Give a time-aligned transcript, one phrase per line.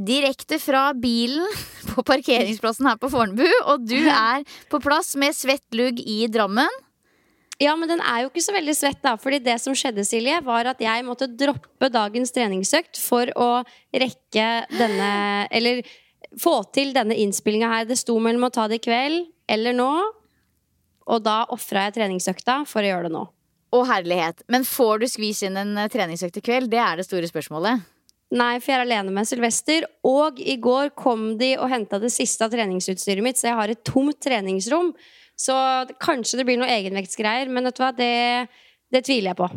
[0.00, 1.48] Direkte fra bilen
[1.90, 3.48] på parkeringsplassen her på Fornebu.
[3.72, 6.80] Og du er på plass med svett lugg i Drammen.
[7.60, 9.18] Ja, men den er jo ikke så veldig svett, da.
[9.20, 13.50] Fordi det som skjedde, Silje, var at jeg måtte droppe dagens treningsøkt for å
[13.92, 15.10] rekke denne
[15.52, 15.82] Eller
[16.40, 17.84] få til denne innspillinga her.
[17.88, 19.90] Det sto mellom å ta det i kveld eller nå.
[21.10, 23.24] Og da ofra jeg treningsøkta for å gjøre det nå.
[23.76, 24.44] Å herlighet.
[24.50, 26.70] Men får du skvis inn en eh, treningsøkt i kveld?
[26.72, 27.82] Det er det store spørsmålet.
[28.30, 29.86] Nei, for jeg er alene med Sylvester.
[30.06, 33.72] Og i går kom de og henta det siste av treningsutstyret mitt, så jeg har
[33.72, 34.92] et tomt treningsrom.
[35.40, 35.56] Så
[36.02, 38.12] kanskje det blir noe egenvektsgreier, men vet du hva, det,
[38.92, 39.50] det tviler jeg på.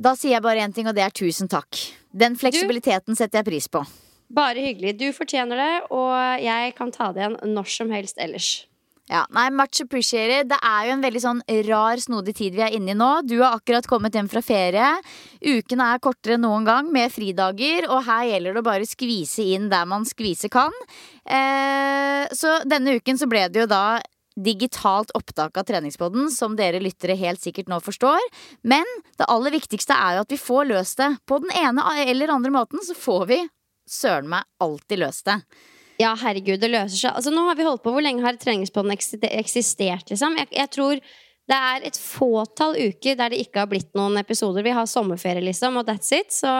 [0.00, 1.76] Da sier jeg bare én ting, og det er tusen takk.
[2.10, 3.84] Den fleksibiliteten setter jeg pris på.
[4.30, 4.96] Bare hyggelig.
[4.98, 8.50] Du fortjener det, og jeg kan ta det igjen når som helst ellers.
[9.10, 10.52] Ja, nei, Much appreciated.
[10.52, 13.08] Det er jo en veldig sånn rar, snodig tid vi er inne i nå.
[13.26, 14.92] Du har akkurat kommet hjem fra ferie.
[15.42, 19.48] Ukene er kortere enn noen gang med fridager, og her gjelder det å bare skvise
[19.56, 20.70] inn der man skvise kan.
[21.26, 23.98] Eh, så denne uken så ble det jo da
[24.38, 28.22] digitalt opptak av treningspodden, som dere lyttere helt sikkert nå forstår.
[28.62, 28.86] Men
[29.18, 31.10] det aller viktigste er jo at vi får løst det.
[31.26, 33.42] På den ene eller andre måten så får vi
[33.90, 35.40] søren meg alltid løst det.
[36.00, 37.10] Ja, herregud, det løser seg.
[37.12, 40.38] Altså, nå har vi holdt på Hvor lenge har treningspodden eksistert, liksom?
[40.40, 41.02] Jeg, jeg, tror
[41.50, 44.64] det er et fåtall uker der det ikke har blitt noen episoder.
[44.64, 46.32] Vi har sommerferie, liksom, og that's it.
[46.32, 46.52] Så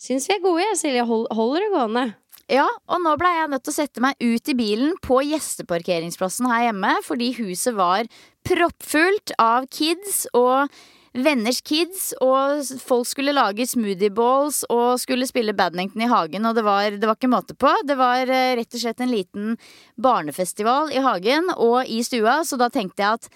[0.00, 1.04] syns vi er gode, Silje.
[1.08, 2.06] Hold, holder det gående.
[2.48, 6.48] Ja, og nå ble jeg nødt til å sette meg ut i bilen på gjesteparkeringsplassen
[6.48, 8.08] her hjemme, fordi huset var
[8.48, 10.72] proppfullt av kids og
[11.16, 16.56] venners kids, og folk skulle lage smoothie balls og skulle spille badminton i hagen, og
[16.58, 17.72] det var, det var ikke måte på.
[17.88, 19.54] Det var uh, rett og slett en liten
[19.96, 23.30] barnefestival i hagen og i stua, så da tenkte jeg at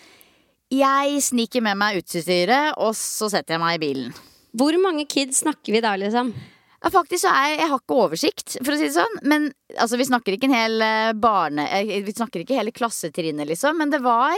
[0.72, 4.16] jeg sniker med meg utstyret, og så setter jeg meg i bilen.
[4.56, 6.32] Hvor mange kids snakker vi da, liksom?
[6.82, 9.20] Ja, faktisk så er jeg, jeg har ikke oversikt, for å si det sånn.
[9.28, 10.84] Men altså, vi snakker ikke en hel
[11.20, 11.68] barne...
[12.08, 13.78] Vi snakker ikke hele klassetrinnet, liksom.
[13.78, 14.34] Men det var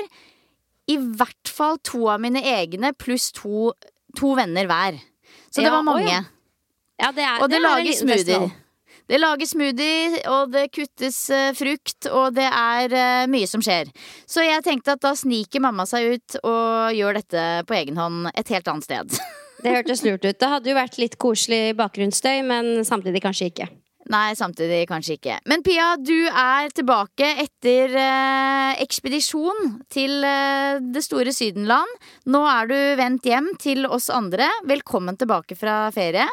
[0.90, 3.72] i hvert fall to av mine egne pluss to,
[4.18, 4.98] to venner hver.
[5.48, 6.18] Så ja, det var mange.
[7.00, 8.50] Ja, det er, og det, det lages smoothie.
[9.04, 13.90] Det lages smoothie, og det kuttes uh, frukt, og det er uh, mye som skjer.
[14.24, 18.30] Så jeg tenkte at da sniker mamma seg ut og gjør dette på egen hånd
[18.32, 19.18] et helt annet sted.
[19.64, 20.38] det hørtes lurt ut.
[20.40, 23.68] Det hadde jo vært litt koselig bakgrunnsstøy, men samtidig kanskje ikke.
[24.12, 25.38] Nei, samtidig kanskje ikke.
[25.48, 31.88] Men Pia, du er tilbake etter eh, ekspedisjon til eh, det store Sydenland.
[32.28, 34.50] Nå er du vendt hjem til oss andre.
[34.68, 36.28] Velkommen tilbake fra ferie.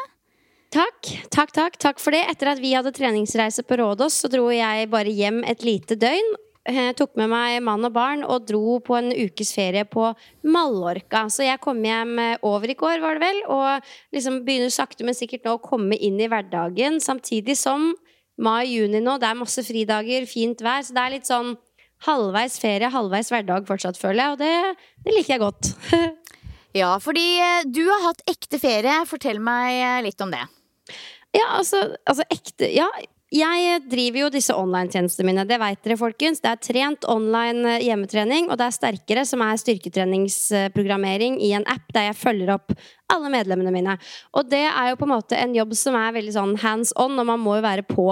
[0.72, 1.80] Takk, takk, takk.
[1.80, 2.22] Takk for det.
[2.32, 6.32] Etter at vi hadde treningsreise på Rådås, så dro jeg bare hjem et lite døgn.
[6.62, 10.12] Jeg tok med meg mann og barn og dro på en ukes ferie på
[10.46, 11.24] Mallorca.
[11.26, 15.02] Så jeg kom hjem eh, over i går, var det vel, og liksom begynner sakte,
[15.02, 17.00] men sikkert nå å komme inn i hverdagen.
[17.02, 17.90] Samtidig som
[18.38, 20.86] mai-juni nå, det er masse fridager, fint vær.
[20.86, 21.56] Så det er litt sånn
[22.06, 24.36] halvveis ferie, halvveis hverdag fortsatt, føler jeg.
[24.36, 25.72] Og det, det liker jeg godt.
[26.82, 29.00] ja, fordi eh, du har hatt ekte ferie.
[29.10, 30.44] Fortell meg eh, litt om det.
[31.32, 32.86] Ja, altså, altså ekte Ja,
[33.32, 35.44] jeg driver jo disse online-tjenestene mine.
[35.48, 36.42] Det vet dere, folkens.
[36.42, 41.64] Det er trent online eh, hjemmetrening, og det er Sterkere, som er styrketreningsprogrammering i en
[41.70, 42.74] app der jeg følger opp
[43.12, 43.96] alle medlemmene mine.
[44.36, 47.16] Og det er jo på en måte en jobb som er veldig sånn hands on,
[47.20, 48.06] og man må jo være på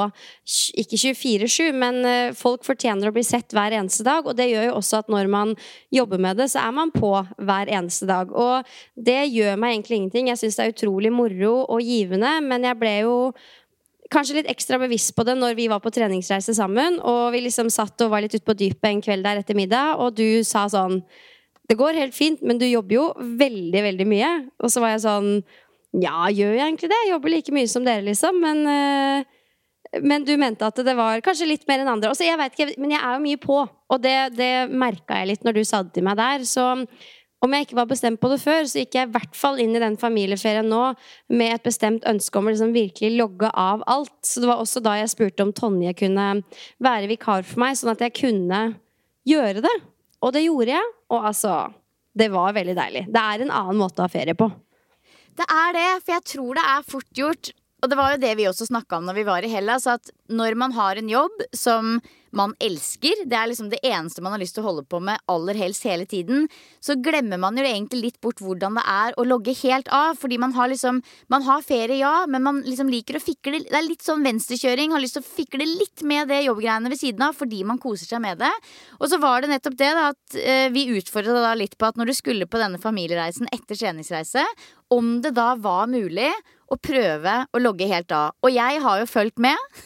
[0.81, 4.71] ikke 24-7, men eh, folk fortjener å bli sett hver eneste dag, og det gjør
[4.71, 5.55] jo også at når man
[5.95, 8.33] jobber med det, så er man på hver eneste dag.
[8.33, 10.33] Og det gjør meg egentlig ingenting.
[10.33, 13.17] Jeg syns det er utrolig moro og givende, men jeg ble jo
[14.11, 16.99] kanskje litt ekstra bevisst på det når vi var på treningsreise sammen.
[17.07, 20.01] Og vi liksom satt og var litt ute på dypet en kveld der etter middag,
[20.03, 21.03] og du sa sånn
[21.71, 23.03] Det går helt fint, men du jobber jo
[23.39, 24.31] veldig, veldig mye.
[24.59, 25.29] Og så var jeg sånn
[26.03, 27.03] Ja, gjør jeg egentlig det?
[27.05, 28.41] Jeg jobber like mye som dere, liksom.
[28.43, 32.11] Men, øh, men du mente at det var kanskje litt mer enn andre.
[32.11, 35.33] Også, jeg vet ikke, men jeg er jo mye på, og det, det merka jeg
[35.33, 36.47] litt når du sa det til meg der.
[36.47, 36.67] Så
[37.41, 39.73] om jeg ikke var bestemt på det før, så gikk jeg i hvert fall inn
[39.73, 40.83] i den familieferien nå
[41.33, 44.13] med et bestemt ønske om å liksom virkelig logge av alt.
[44.27, 46.27] Så det var også da jeg spurte om Tonje kunne
[46.85, 48.61] være vikar for meg, sånn at jeg kunne
[49.29, 49.77] gjøre det.
[50.21, 50.91] Og det gjorde jeg.
[51.11, 51.61] Og altså
[52.11, 53.05] Det var veldig deilig.
[53.07, 54.49] Det er en annen måte å ha ferie på.
[55.39, 57.51] Det er det, for jeg tror det er fort gjort.
[57.81, 60.11] Og det var jo det vi også snakka om når vi var i Hellas, at
[60.29, 62.01] når man har en jobb som
[62.37, 65.21] man elsker, det er liksom det eneste man har lyst til å holde på med
[65.31, 66.47] aller helst hele tiden,
[66.83, 70.19] så glemmer man jo egentlig litt bort hvordan det er å logge helt av.
[70.21, 73.77] Fordi man har liksom Man har ferie, ja, men man liksom liker å fikle Det
[73.77, 74.93] er litt sånn venstrekjøring.
[74.93, 78.07] Har lyst til å fikle litt med det jobbgreiene ved siden av fordi man koser
[78.07, 78.51] seg med det.
[78.99, 81.99] Og så var det nettopp det da at eh, vi utfordra da litt på at
[81.99, 84.45] når du skulle på denne familiereisen etter treningsreise,
[84.91, 86.31] om det da var mulig
[86.71, 88.37] å prøve å logge helt av.
[88.45, 89.81] Og jeg har jo fulgt med.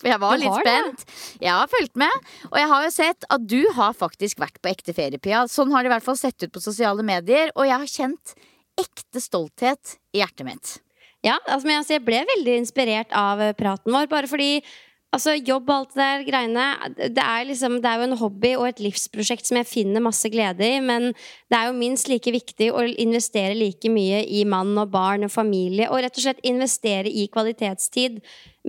[0.00, 1.02] For jeg var litt spent.
[1.04, 1.40] Det.
[1.44, 2.28] Jeg har fulgt med.
[2.50, 5.44] Og jeg har jo sett at du har faktisk vært på ekte ferie, Pia.
[5.50, 7.52] Sånn har det i hvert fall sett ut på sosiale medier.
[7.56, 8.34] Og jeg har kjent
[8.80, 10.78] ekte stolthet i hjertet mitt.
[11.26, 14.08] Ja, altså, jeg ble veldig inspirert av praten vår.
[14.08, 14.62] Bare fordi
[15.10, 16.64] Altså, jobb og alt det der greiene
[17.10, 20.30] det er, liksom, det er jo en hobby og et livsprosjekt som jeg finner masse
[20.30, 20.76] glede i.
[20.78, 21.08] Men
[21.50, 25.32] det er jo minst like viktig å investere like mye i mann og barn og
[25.34, 25.88] familie.
[25.90, 28.20] Og rett og slett investere i kvalitetstid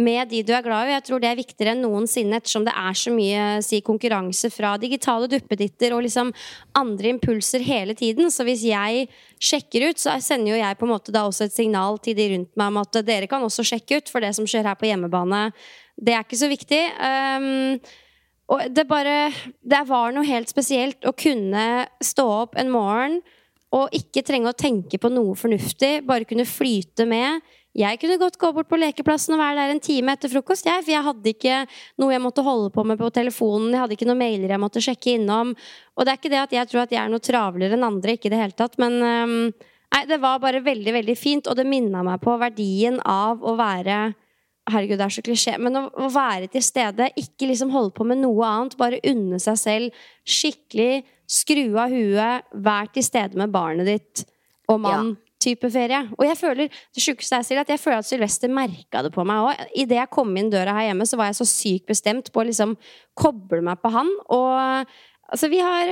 [0.01, 0.95] med de du er glad i.
[0.95, 4.73] Jeg tror det er viktigere enn noensinne ettersom det er så mye si, konkurranse fra
[4.81, 6.33] digitale duppeditter og liksom
[6.79, 8.33] andre impulser hele tiden.
[8.33, 9.05] Så hvis jeg
[9.37, 12.31] sjekker ut, så sender jo jeg på en måte da også et signal til de
[12.33, 14.89] rundt meg om at dere kan også sjekke ut, for det som skjer her på
[14.89, 15.51] hjemmebane
[16.01, 16.81] det er ikke så viktig.
[16.97, 17.77] Um,
[18.51, 19.31] og det bare
[19.61, 23.21] Det var noe helt spesielt å kunne stå opp en morgen
[23.71, 27.39] og ikke trenge å tenke på noe fornuftig, bare kunne flyte med.
[27.71, 30.83] Jeg kunne godt gå bort på lekeplassen og være der en time etter frokost, jeg,
[30.83, 31.61] for jeg hadde ikke
[32.03, 34.83] noe jeg måtte holde på med på telefonen, jeg hadde ikke noen mailer jeg måtte
[34.83, 35.53] sjekke innom.
[35.95, 38.17] Og det er ikke det at jeg tror at jeg er noe travlere enn andre,
[38.17, 39.37] ikke i det hele tatt, men um,
[39.91, 43.57] Nei, det var bare veldig, veldig fint, og det minna meg på verdien av å
[43.59, 44.13] være
[44.71, 45.55] Herregud, det er så klisjé.
[45.61, 48.77] Men å, å, være til stede, ikke liksom holde på med noe annet.
[48.79, 51.03] Bare unne seg selv skikkelig.
[51.31, 52.47] Skru av huet.
[52.65, 54.23] Vær til stede med barnet ditt
[54.71, 55.13] og mann.
[55.15, 55.27] Ja.
[55.41, 56.03] Type ferie.
[56.19, 59.47] Og jeg føler det sjukeste er at jeg føler at Sylvester merka det på meg
[59.47, 59.63] òg.
[59.73, 62.45] Idet jeg kom inn døra her hjemme, så var jeg så sykt bestemt på å
[62.45, 62.75] liksom
[63.17, 64.11] koble meg på han.
[64.29, 64.99] Og
[65.31, 65.87] Altså, vi har,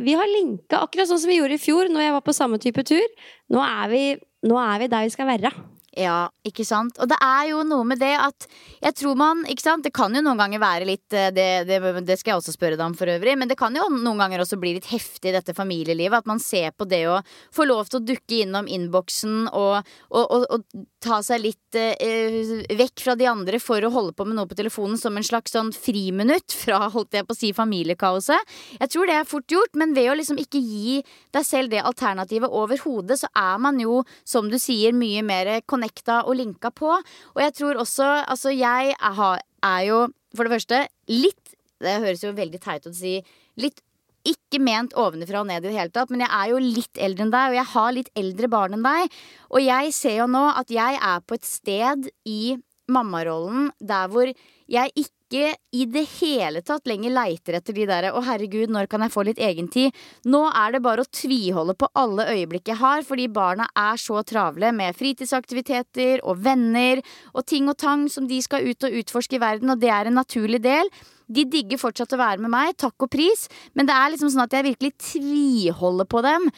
[0.00, 2.56] vi har linka, akkurat sånn som vi gjorde i fjor, når jeg var på samme
[2.62, 3.26] type tur.
[3.52, 4.04] Nå er vi,
[4.48, 5.50] nå er vi der vi skal være.
[5.98, 7.00] Ja, ikke sant.
[7.02, 8.44] Og det er jo noe med det at
[8.78, 9.82] jeg tror man ikke sant?
[9.82, 12.78] Det kan jo noen ganger være litt eh, det, det, det, skal jeg også spørre
[12.78, 13.34] deg om for øvrig.
[13.40, 16.22] Men det kan jo noen ganger også bli litt heftig, dette familielivet.
[16.22, 17.18] At man ser på det å
[17.50, 22.66] få lov til å dukke innom innboksen og, og, og, og, ta seg litt eh,
[22.76, 25.54] vekk fra de andre for å holde på med noe på telefonen som en slags
[25.56, 28.52] sånn friminutt fra, holdt jeg på å si, familiekaoset.
[28.76, 30.98] Jeg tror det er fort gjort, men ved å liksom ikke gi
[31.32, 35.79] deg selv det alternativet overhodet, så er man jo, som du sier, mye mer connected
[35.80, 36.92] connecta og linka på.
[37.34, 42.34] Og jeg tror også Altså, jeg er, jo for det første litt Det høres jo
[42.36, 43.20] veldig teit ut å si.
[43.56, 43.80] Litt
[44.20, 47.24] ikke ment ovenfra og ned i det hele tatt, men jeg er jo litt eldre
[47.24, 49.14] enn deg, og jeg har litt eldre barn enn deg.
[49.48, 52.58] Og jeg ser jo nå at jeg er på et sted i
[52.92, 58.10] mammarollen der hvor jeg ikke ikke i det hele tatt lenger leiter etter de der
[58.10, 59.94] 'Å, herregud, når kan jeg få litt egentid?'
[60.26, 64.24] Nå er det bare å tviholde på alle øyeblikk jeg har, fordi barna er så
[64.26, 67.02] travle med fritidsaktiviteter og venner
[67.34, 70.06] og ting og tang som de skal ut og utforske i verden, og det er
[70.06, 70.90] en naturlig del.
[71.30, 74.48] De digger fortsatt å være med meg, takk og pris, men det er liksom sånn
[74.48, 76.50] at jeg virkelig tviholder på dem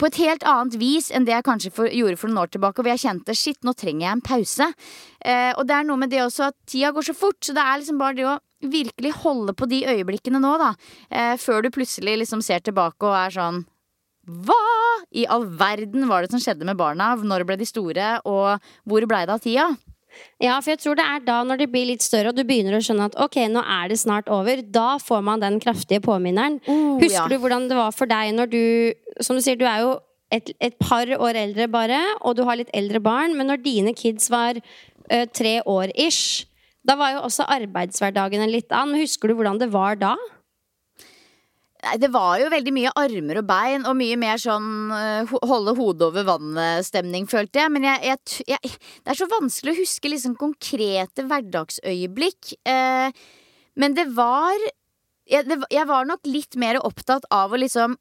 [0.00, 2.80] på et helt annet vis enn det jeg kanskje for, gjorde for noen år tilbake,
[2.80, 4.68] hvor jeg kjente shit, nå trenger jeg en pause.
[5.20, 7.64] Eh, og det er noe med det også at tida går så fort, så det
[7.64, 8.38] er liksom bare det å
[8.70, 10.72] virkelig holde på de øyeblikkene nå, da.
[11.08, 13.62] Eh, før du plutselig liksom ser tilbake og er sånn
[14.30, 14.56] hva
[15.16, 17.14] i all verden var det som skjedde med barna?
[17.16, 19.70] Når ble de store, og hvor blei det av tida?
[20.42, 22.76] Ja, for jeg tror det er da når det blir litt større, og du begynner
[22.78, 26.60] å skjønne at ok, nå er det snart over, da får man den kraftige påminneren.
[26.66, 27.28] Oh, Husker ja.
[27.30, 28.62] du hvordan det var for deg når du
[29.20, 29.96] Som du sier, du er jo
[30.32, 33.92] et, et par år eldre bare, og du har litt eldre barn, men når dine
[33.98, 36.46] kids var ø, tre år ish,
[36.86, 39.00] da var jo også arbeidshverdagen en litt annen.
[39.02, 40.14] Husker du hvordan det var da?
[41.80, 46.08] Det var jo veldig mye armer og bein og mye mer sånn eh, holde hodet
[46.10, 47.72] over vannet-stemning, følte jeg.
[47.72, 52.52] Men jeg, jeg, jeg, det er så vanskelig å huske liksom konkrete hverdagsøyeblikk.
[52.68, 53.16] Eh,
[53.80, 54.68] men det var,
[55.24, 57.96] det Jeg var nok litt mer opptatt av å liksom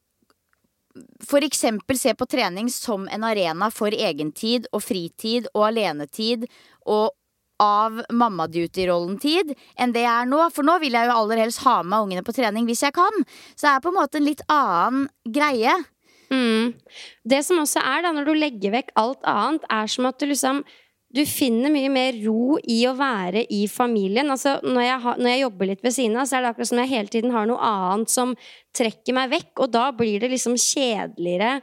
[1.24, 6.48] for eksempel se på trening som en arena for egentid og fritid og alenetid
[6.90, 7.14] og
[7.64, 10.42] av mammaduty-rollen-tid enn det jeg er nå.
[10.56, 13.24] For nå vil jeg jo aller helst ha med ungene på trening hvis jeg kan.
[13.56, 15.78] Så det er på en måte en litt annen greie.
[16.30, 16.76] Mm.
[17.26, 20.30] Det som også er da, når du legger vekk alt annet, er som at du
[20.30, 20.64] liksom
[21.10, 24.30] du finner mye mer ro i å være i familien.
[24.30, 26.70] Altså, når, jeg ha, når jeg jobber litt ved siden av, så er det akkurat
[26.70, 28.36] som jeg hele tiden har noe annet som
[28.78, 31.56] trekker meg vekk, og da blir det liksom kjedeligere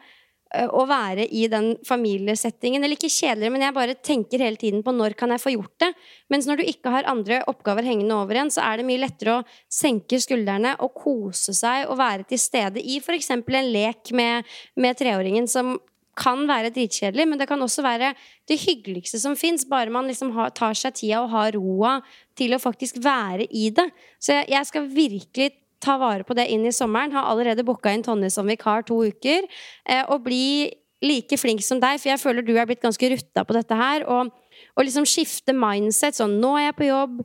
[0.55, 2.85] å være i den familiesettingen.
[2.85, 5.75] Eller ikke kjedeligere, men jeg bare tenker hele tiden på når kan jeg få gjort
[5.83, 5.91] det.
[6.33, 9.41] Mens når du ikke har andre oppgaver hengende over en, så er det mye lettere
[9.41, 13.33] å senke skuldrene og kose seg og være til stede i f.eks.
[13.35, 14.47] en lek med,
[14.79, 15.76] med treåringen som
[16.17, 18.15] kan være dritkjedelig, men det kan også være
[18.49, 21.99] det hyggeligste som fins, bare man liksom har, tar seg tida og har roa
[22.38, 23.91] til å faktisk være i det.
[24.17, 27.12] Så jeg, jeg skal virkelig ta vare på det inn i sommeren.
[27.12, 29.47] Har allerede booka inn Tonje som vikar to uker.
[29.88, 30.73] Eh, og bli
[31.04, 34.06] like flink som deg, for jeg føler du er blitt ganske rutta på dette her.
[34.09, 34.30] Og,
[34.76, 36.16] og liksom skifte mindset.
[36.18, 37.25] Sånn, nå er jeg på jobb.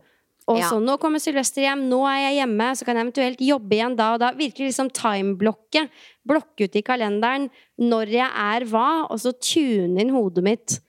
[0.50, 0.68] Og Ja.
[0.68, 3.96] så nå kommer Sylvester hjem, nå er jeg hjemme, så kan jeg eventuelt jobbe igjen
[3.96, 4.32] da og da.
[4.36, 5.86] Virkelig liksom timeblokke.
[6.28, 7.46] Blokke ut i kalenderen
[7.80, 10.80] når jeg er hva, og så tune inn hodet mitt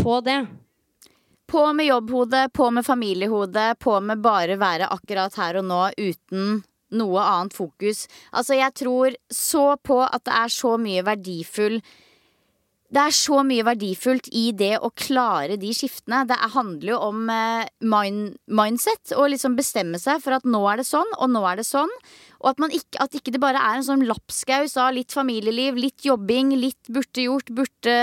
[0.00, 0.40] på det.
[1.46, 6.62] På med jobbhodet, på med familiehodet, på med bare være akkurat her og nå uten
[6.92, 8.06] noe annet fokus.
[8.32, 11.80] Altså, jeg tror så på at det er så mye verdifull
[12.92, 16.26] det er så mye verdifullt i det å klare de skiftene.
[16.28, 19.14] Det er- handler jo om eh, mind, mindset.
[19.16, 21.88] Å liksom bestemme seg for at nå er det sånn, og nå er det sånn.
[22.44, 26.04] Og at, ikke, at ikke det bare er en sånn lapskaus av litt familieliv, litt
[26.04, 27.96] jobbing, litt burde gjort, burde,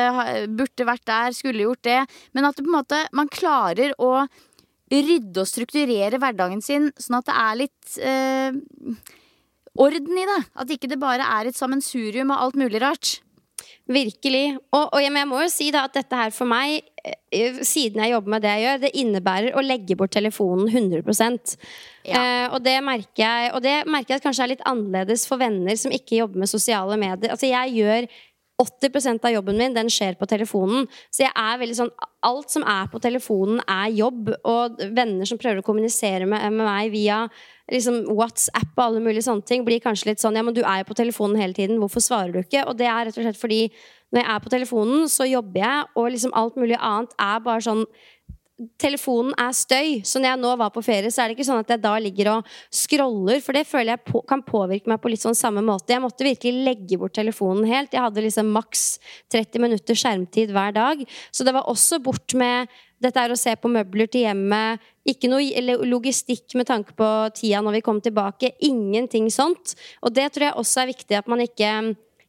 [0.57, 2.07] burde vært der, skulle gjort det.
[2.33, 4.25] Men at på en måte, man klarer å
[4.89, 8.99] rydde og strukturere hverdagen sin sånn at det er litt eh,
[9.79, 10.41] orden i det.
[10.59, 13.19] At ikke det bare er et sammensurium av alt mulig rart.
[13.89, 14.53] Virkelig.
[14.69, 16.83] Og, og jeg, jeg må jo si da at dette her for meg,
[17.33, 21.57] eh, siden jeg jobber med det jeg gjør, det innebærer å legge bort telefonen 100
[22.05, 22.19] Ja.
[22.21, 25.41] eh, Og det merker jeg Og det merker jeg at kanskje er litt annerledes for
[25.41, 27.33] venner som ikke jobber med sosiale medier.
[27.33, 28.07] Altså jeg gjør
[28.59, 30.87] 80% av jobben min den skjer på telefonen.
[31.09, 31.93] Så jeg er veldig sånn
[32.27, 34.33] Alt som er på telefonen, er jobb.
[34.43, 37.21] Og venner som prøver å kommunisere med, med meg via
[37.71, 40.81] liksom WhatsApp og alle mulige sånne ting, blir kanskje litt sånn Ja, men du er
[40.81, 42.65] jo på telefonen hele tiden, hvorfor svarer du ikke?
[42.67, 43.61] Og det er rett og slett fordi
[44.09, 47.63] når jeg er på telefonen, så jobber jeg, og liksom alt mulig annet er bare
[47.63, 47.85] sånn
[48.81, 49.99] telefonen er støy.
[50.07, 51.93] Så når jeg nå var på ferie, så er det ikke sånn at jeg da
[52.01, 55.63] ligger og scroller, for det føler jeg på, kan påvirke meg på litt sånn samme
[55.65, 55.93] måte.
[55.95, 57.95] Jeg måtte virkelig legge bort telefonen helt.
[57.95, 58.85] Jeg hadde liksom maks
[59.31, 61.03] 30 minutter skjermtid hver dag.
[61.31, 64.83] Så det var også bort med dette er å se på møbler til hjemmet.
[65.07, 68.51] Ikke noe logistikk med tanke på tida når vi kom tilbake.
[68.67, 69.77] Ingenting sånt.
[70.03, 71.71] Og det tror jeg også er viktig at man ikke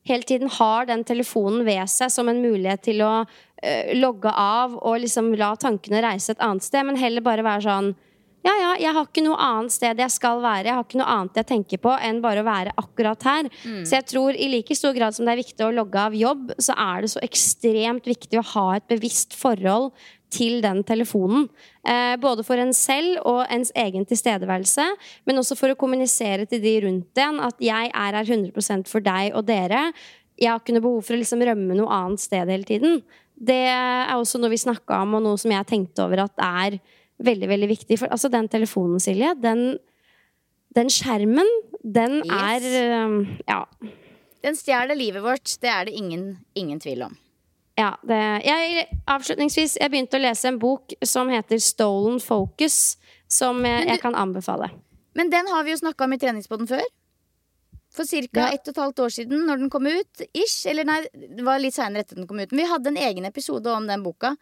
[0.08, 3.12] hele tiden har den telefonen ved seg som en mulighet til å
[3.96, 7.90] logge av og liksom la tankene reise et annet sted, men heller bare være sånn
[8.40, 10.70] ja, ja, jeg har ikke noe annet sted jeg skal være.
[10.70, 13.50] Jeg har ikke noe annet jeg tenker på enn bare å være akkurat her.
[13.84, 16.54] Så jeg tror i like stor grad som det er viktig å logge av jobb,
[16.56, 19.92] så er det så ekstremt viktig å ha et bevisst forhold
[20.32, 21.48] til den telefonen.
[21.84, 24.86] Eh, både for en selv og ens egen tilstedeværelse,
[25.28, 29.04] men også for å kommunisere til de rundt en at jeg er her 100% for
[29.04, 29.90] deg og dere.
[30.40, 33.02] Jeg har ikke noe behov for å liksom rømme noe annet sted hele tiden.
[33.40, 36.76] Det er også noe vi snakka om, og noe som jeg tenkte over at er
[37.24, 37.98] veldig, veldig viktig.
[38.00, 39.78] For altså, den telefonen, Silje, den,
[40.76, 41.48] den skjermen,
[41.80, 42.68] den Yes.
[42.68, 43.64] er Ja.
[44.44, 47.16] Den stjeler livet vårt, det er det ingen, ingen tvil om.
[47.76, 52.96] Ja, det, jeg, avslutningsvis, jeg begynte å lese en bok som heter Stolen Focus,
[53.28, 54.70] som jeg, jeg kan anbefale.
[55.16, 56.84] Men den har vi jo snakka om i treningspoden før.
[57.90, 58.20] For ca.
[58.38, 58.48] Ja.
[58.54, 60.20] ett og et halvt år siden, når den kom ut.
[60.32, 62.52] Ish, eller nei, det var litt seinere etter den kom ut.
[62.52, 64.36] Men vi hadde en egen episode om den boka.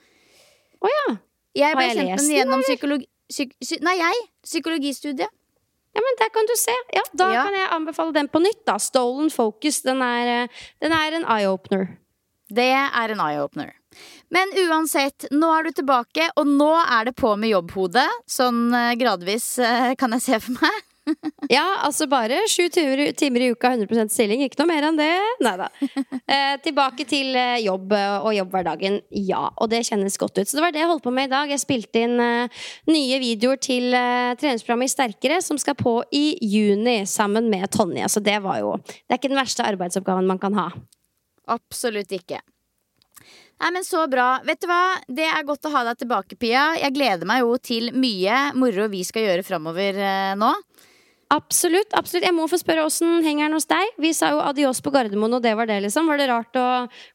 [0.85, 1.07] Å ja.
[1.57, 3.09] Jeg ble jeg kjent med den den, gjennom psykologi...
[3.29, 4.21] Psyk, psy, nei, jeg.
[4.45, 5.33] Psykologistudiet.
[5.97, 6.75] ja, men der kan du se.
[6.95, 7.45] Ja, da Ja.
[7.49, 8.65] kan jeg anbefale den på nytt.
[8.69, 9.81] da Stolen Focus.
[9.83, 10.49] Den er, eh,
[10.81, 11.97] den er en eye-opener.
[12.49, 13.73] Det er en eye-opener.
[14.31, 18.07] Men uansett, nå er du tilbake, og nå er det på med jobbhodet.
[18.29, 20.83] Sånn eh, gradvis eh, kan jeg se for meg.
[21.49, 23.05] Ja, altså bare sju timer,
[23.45, 24.43] i uka, 100% stilling.
[24.45, 25.13] Ikke noe mer enn det.
[25.45, 25.69] Nei da.
[26.29, 29.01] Eh, tilbake til eh, jobb eh, og jobbhverdagen.
[29.25, 30.49] Ja, og det kjennes godt ut.
[30.49, 31.53] Så det var det jeg holdt på med i dag.
[31.53, 37.01] Jeg spilte inn eh, nye videoer til eh, treningsprogrammet Sterkere, som skal på i juni
[37.09, 38.11] sammen med Tonje.
[38.13, 40.69] Så det var jo Det er ikke den verste arbeidsoppgaven man kan ha.
[41.49, 42.43] Absolutt ikke.
[43.59, 44.39] Nei, men Så bra.
[44.47, 44.99] Vet du hva?
[45.09, 46.71] Det er godt å ha deg tilbake, Pia.
[46.79, 50.53] Jeg gleder meg jo til mye moro vi skal gjøre framover eh, nå.
[51.29, 51.93] Absolutt.
[51.93, 53.97] absolutt Jeg må få spørre åssen henger den hos deg?
[54.01, 56.09] Vi sa jo adios på Gardermoen, og det var det, liksom.
[56.09, 56.69] Var det rart å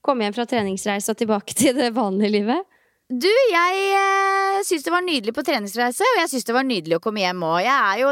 [0.05, 2.73] komme hjem fra treningsreise og tilbake til det vanlige livet?
[3.13, 6.96] Du, jeg eh, syns det var nydelig på treningsreise, og jeg syns det var nydelig
[6.98, 7.67] å komme hjem òg.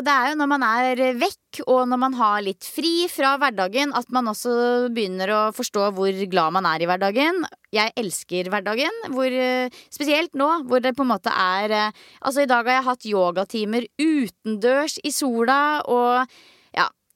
[0.05, 3.95] Det er jo når man er vekk, og når man har litt fri fra hverdagen,
[3.97, 4.51] at man også
[4.93, 7.41] begynner å forstå hvor glad man er i hverdagen.
[7.73, 12.43] Jeg elsker hverdagen, hvor, eh, spesielt nå, hvor det på en måte er eh, Altså,
[12.43, 16.27] i dag har jeg hatt yogatimer utendørs i sola, og.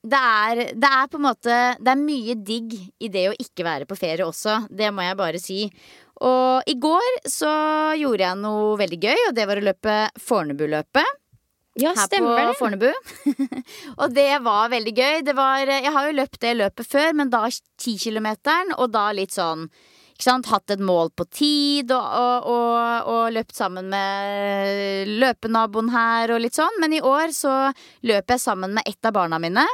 [0.06, 3.66] Det er, det er på en måte Det er mye digg i det å ikke
[3.66, 4.68] være på ferie også.
[4.70, 5.64] Det må jeg bare si.
[6.24, 7.52] Og i går så
[8.00, 11.22] gjorde jeg noe veldig gøy, og det var å løpe Fornebuløpet.
[11.76, 12.60] Ja, Her stemmer på.
[12.62, 12.88] Fornebu.
[14.02, 15.18] og det var veldig gøy.
[15.28, 19.36] Det var, jeg har jo løpt det løpet før, men da 10-kilometeren, og da litt
[19.36, 19.68] sånn
[20.16, 20.48] ikke sant?
[20.48, 26.40] Hatt et mål på tid og, og, og, og løpt sammen med løpenaboen her og
[26.46, 26.80] litt sånn.
[26.80, 27.56] Men i år så
[28.08, 29.66] løp jeg sammen med ett av barna mine.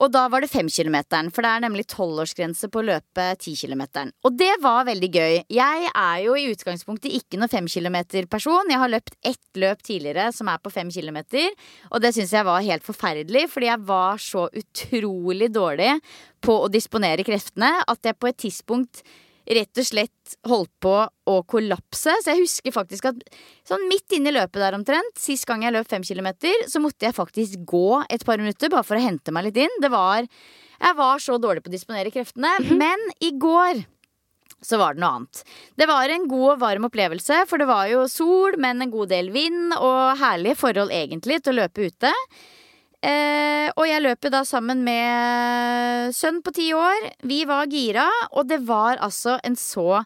[0.00, 4.14] Og da var det femkilometeren, for det er nemlig tolvårsgrense på å løpe tikilometeren.
[4.24, 5.36] Og det var veldig gøy.
[5.52, 8.72] Jeg er jo i utgangspunktet ikke noen femkilometerperson.
[8.72, 11.52] Jeg har løpt ett løp tidligere som er på fem kilometer,
[11.92, 15.98] og det syns jeg var helt forferdelig, fordi jeg var så utrolig dårlig
[16.40, 19.04] på å disponere kreftene at jeg på et tidspunkt
[19.50, 20.94] rett og slett holdt på
[21.30, 22.14] å kollapse.
[22.22, 23.22] Så jeg husker faktisk at
[23.68, 27.08] sånn midt inne i løpet der omtrent, sist gang jeg løp fem kilometer, så måtte
[27.08, 29.80] jeg faktisk gå et par minutter bare for å hente meg litt inn.
[29.82, 30.26] Det var
[30.80, 32.54] Jeg var så dårlig på å disponere kreftene.
[32.72, 33.82] Men i går
[34.64, 35.42] så var det noe annet.
[35.76, 39.12] Det var en god og varm opplevelse, for det var jo sol, men en god
[39.12, 42.12] del vind, og herlige forhold egentlig til å løpe ute.
[43.00, 47.10] Eh, og jeg løp jo da sammen med sønn på ti år.
[47.24, 50.02] Vi var gira, og det var altså en så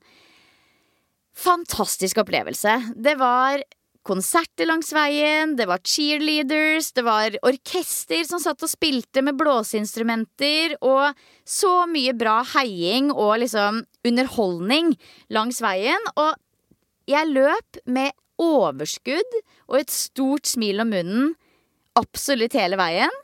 [1.34, 2.76] fantastisk opplevelse.
[2.94, 3.64] Det var
[4.04, 10.76] konserter langs veien, det var cheerleaders, det var orkester som satt og spilte med blåseinstrumenter,
[10.84, 11.16] og
[11.48, 14.92] så mye bra heiing og liksom underholdning
[15.32, 16.12] langs veien.
[16.20, 16.36] Og
[17.10, 21.32] jeg løp med overskudd og et stort smil om munnen
[21.98, 23.20] absolutt hele veien.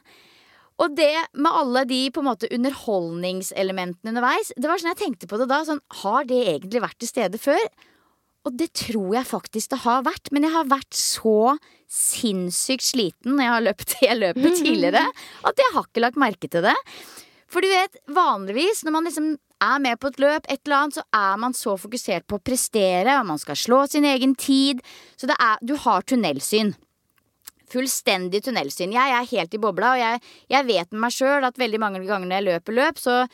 [0.81, 5.29] Og det med alle de på en måte underholdningselementene underveis Det var sånn jeg tenkte
[5.29, 5.61] på det da.
[5.69, 7.61] Sånn, har det egentlig vært til stede før?
[8.49, 10.33] Og det tror jeg faktisk det har vært.
[10.33, 11.59] Men jeg har vært så
[11.91, 15.05] sinnssykt sliten når jeg har løpt det løpet tidligere,
[15.49, 16.77] at jeg har ikke lagt merke til det.
[17.51, 20.97] For du vet, vanligvis når man liksom er med på et løp, et eller annet,
[20.97, 24.81] så er man så fokusert på å prestere, og man skal slå sin egen tid.
[25.21, 26.73] Så det er, du har tunnelsyn
[27.73, 28.95] fullstendig tunnelsyn.
[28.95, 30.21] Jeg er helt i bobla, og jeg,
[30.53, 33.25] jeg vet med meg sjøl at veldig mange ganger når jeg løper løp, så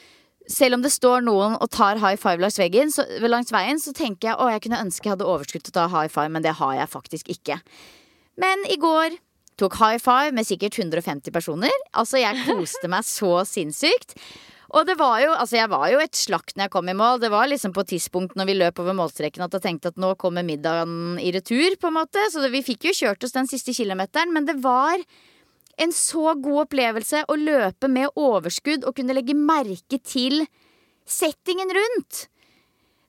[0.46, 3.92] selv om det står noen og tar high five langs, veggen, så, langs veien, så
[3.96, 6.44] tenker jeg å, jeg kunne ønske jeg hadde overskudd til å ta high five, men
[6.44, 7.58] det har jeg faktisk ikke.
[8.40, 9.16] Men i går
[9.60, 11.72] tok high five med sikkert 150 personer.
[11.96, 14.14] Altså, jeg koste meg så sinnssykt.
[14.74, 17.20] Og det var jo, altså jeg var jo et slakt når jeg kom i mål.
[17.22, 20.00] Det var liksom på et tidspunkt når vi løp over målstreken at jeg tenkte at
[20.02, 22.26] nå kommer middagen i retur, på en måte.
[22.32, 24.98] Så det, vi fikk jo kjørt oss den siste kilometeren, men det var
[25.76, 30.46] en så god opplevelse å løpe med overskudd og kunne legge merke til
[31.06, 32.26] settingen rundt.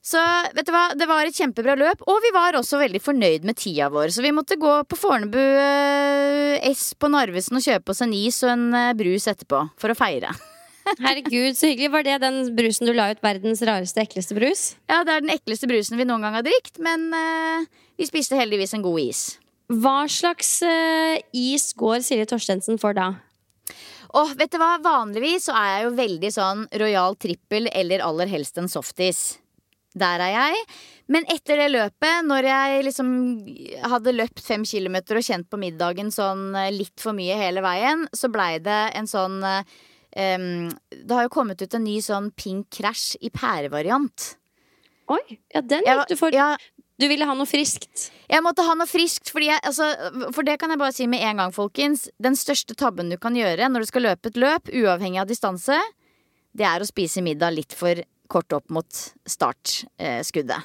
[0.08, 0.20] Så
[0.54, 3.58] vet du hva, det var et kjempebra løp, og vi var også veldig fornøyd med
[3.60, 4.12] tida vår.
[4.14, 8.38] Så vi måtte gå på Fornebu eh, S på Narvesen og kjøpe oss en is
[8.46, 10.32] og en eh, brus etterpå for å feire.
[11.04, 11.90] Herregud, så hyggelig.
[11.92, 14.64] Var det den brusen du la ut verdens rareste, ekleste brus?
[14.90, 18.38] Ja, det er den ekleste brusen vi noen gang har drikt, men uh, vi spiste
[18.38, 19.22] heldigvis en god is.
[19.68, 23.12] Hva slags uh, is går Silje Torstensen for da?
[24.16, 28.30] Og vet du hva, vanligvis så er jeg jo veldig sånn royal trippel eller aller
[28.30, 29.36] helst en softis.
[29.98, 30.62] Der er jeg.
[31.12, 33.10] Men etter det løpet, når jeg liksom
[33.88, 38.04] hadde løpt fem kilometer og kjent på middagen sånn eh, litt for mye hele veien,
[38.12, 39.78] så blei det en sånn eh,
[40.18, 44.34] em, Det har jo kommet ut en ny sånn pink crash i pærevariant.
[45.08, 45.22] Oi,
[45.54, 46.34] ja, den gikk du for.
[46.34, 46.56] ja,
[46.98, 48.10] Du ville ha noe friskt.
[48.28, 49.86] Jeg måtte ha noe friskt, fordi jeg, altså,
[50.34, 52.08] for det kan jeg bare si med en gang, folkens.
[52.20, 55.78] Den største tabben du kan gjøre når du skal løpe et løp, uavhengig av distanse,
[56.58, 57.94] det er å spise middag litt for
[58.28, 58.90] kort opp mot
[59.30, 60.62] startskuddet.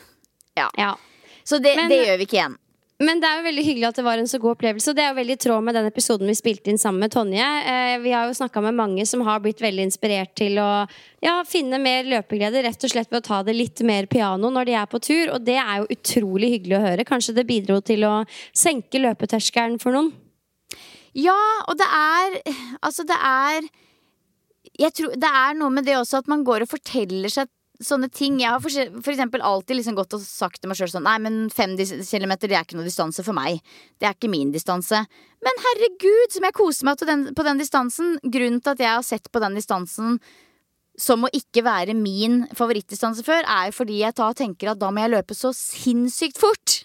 [0.58, 0.70] Ja.
[0.78, 0.96] Ja.
[1.46, 2.58] Så det, Men- det gjør vi ikke igjen.
[3.04, 4.92] Men det er jo veldig hyggelig at det var en så god opplevelse.
[4.92, 7.12] Og det er jo veldig i tråd med den episoden vi spilte inn sammen med
[7.12, 7.48] Tonje.
[7.72, 10.70] Eh, vi har jo snakka med mange som har blitt veldig inspirert til å
[11.24, 14.70] ja, finne mer løpeglede, rett og slett ved å ta det litt mer piano når
[14.70, 15.34] de er på tur.
[15.36, 17.08] Og det er jo utrolig hyggelig å høre.
[17.10, 18.13] Kanskje det bidro til å
[18.56, 20.13] senke løpeterskelen for noen.
[21.13, 21.39] Ja,
[21.70, 22.39] og det er
[22.82, 23.68] Altså, det er
[24.80, 27.52] jeg tror, Det er noe med det også at man går og forteller seg
[27.88, 28.39] sånne ting.
[28.41, 31.17] Jeg har for, for eksempel alltid liksom gått og sagt til meg sjøl sånn Nei,
[31.24, 33.60] men fem kilometer det er ikke noe distanse for meg.
[34.00, 35.04] Det er ikke min distanse.
[35.43, 38.17] Men herregud, som jeg koser meg den, på den distansen.
[38.24, 40.17] Grunnen til at jeg har sett på den distansen
[41.00, 44.91] som å ikke være min favorittdistanse før, er jo fordi jeg da tenker at da
[44.93, 46.84] må jeg løpe så sinnssykt fort.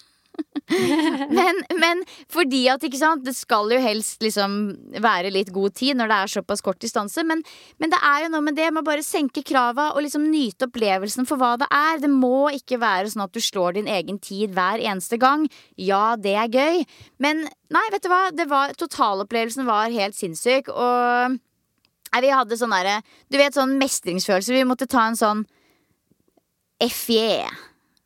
[1.39, 4.57] Men, men fordi at ikke sant det skal jo helst liksom
[5.03, 7.25] være litt god tid når det er såpass kort distanse.
[7.27, 7.43] Men,
[7.81, 10.69] men det er jo noe med det med å bare senke krava og liksom nyte
[10.69, 12.03] opplevelsen for hva det er.
[12.05, 15.47] Det må ikke være sånn at du slår din egen tid hver eneste gang.
[15.81, 16.85] Ja, det er gøy,
[17.23, 18.23] men nei, vet du hva.
[18.35, 20.73] Det var, totalopplevelsen var helt sinnssyk.
[20.73, 21.39] Og
[22.13, 24.57] nei, vi hadde sånn derre Du vet sånn mestringsfølelse.
[24.57, 25.47] Vi måtte ta en sånn
[26.85, 27.49] FJ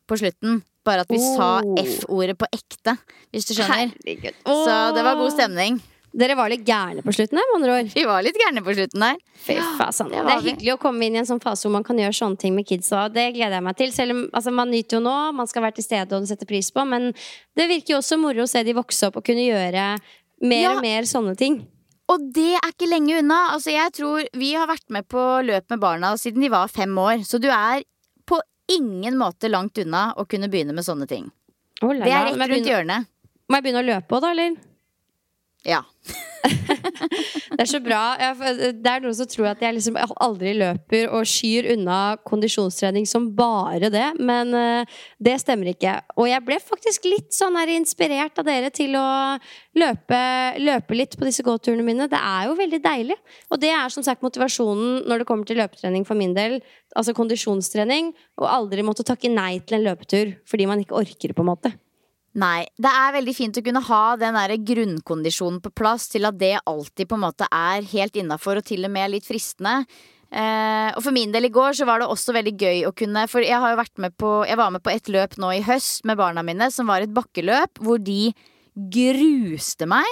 [0.09, 0.63] på slutten.
[0.85, 1.79] Bare at vi sa Oh.
[1.79, 2.97] F-ordet på ekte,
[3.31, 3.93] hvis du skjønner.
[4.45, 4.65] Oh.
[4.67, 5.81] Så det var god stemning.
[6.13, 7.93] Dere var litt gærne på slutten her, med andre ord.
[7.97, 9.17] Vi var litt gærne på slutten der.
[9.47, 10.11] Fy faen.
[10.11, 12.13] det Det, er hyggelig å komme inn i en sånn fase hvor man kan gjøre
[12.19, 13.07] sånne ting med kidsa.
[13.09, 13.93] Det gleder jeg meg til.
[13.97, 16.69] Selv om altså, man nyter jo nå, man skal være til stede og sette pris
[16.75, 16.85] på.
[16.85, 17.15] Men
[17.57, 19.87] det virker jo også moro å se de vokse opp og kunne gjøre
[20.43, 20.75] mer Ja.
[20.77, 21.63] og mer sånne ting.
[22.13, 23.55] Og det er ikke lenge unna.
[23.55, 26.93] Altså, jeg tror Vi har vært med på løp med barna siden de var fem
[26.93, 27.25] år.
[27.25, 27.87] Så du er
[28.77, 31.31] ingen måte langt unna å kunne begynne med sånne ting.
[31.83, 33.09] Oh, Det er rett rundt hjørnet.
[33.51, 34.57] Må jeg begynne å løpe òg, da, eller?
[35.69, 35.85] Ja.
[37.53, 37.99] Det er så bra.
[38.19, 43.05] Jeg, det er noen som tror at jeg liksom aldri løper og skyr unna kondisjonstrening
[43.07, 45.95] som bare det, men eh, det stemmer ikke.
[46.17, 49.05] Og jeg ble faktisk litt sånn her inspirert av dere til å
[49.79, 50.23] løpe,
[50.65, 52.09] løpe litt på disse gåturene mine.
[52.11, 53.21] Det er jo veldig deilig.
[53.53, 56.59] Og det er som sagt motivasjonen når det kommer til løpetrening for min del.
[56.97, 61.45] Altså kondisjonstrening, og aldri måtte takke nei til en løpetur fordi man ikke orker, på
[61.45, 61.77] en måte.
[62.41, 62.65] Nei.
[62.81, 66.55] Det er veldig fint å kunne ha den der grunnkondisjonen på plass til at det
[66.65, 69.83] alltid på en måte er helt innafor og til og med litt fristende.
[70.33, 73.27] Eh, og for min del i går så var det også veldig gøy å kunne
[73.29, 75.65] For jeg har jo vært med på Jeg var med på et løp nå i
[75.67, 78.33] høst med barna mine som var et bakkeløp hvor de
[78.73, 80.09] gruste meg.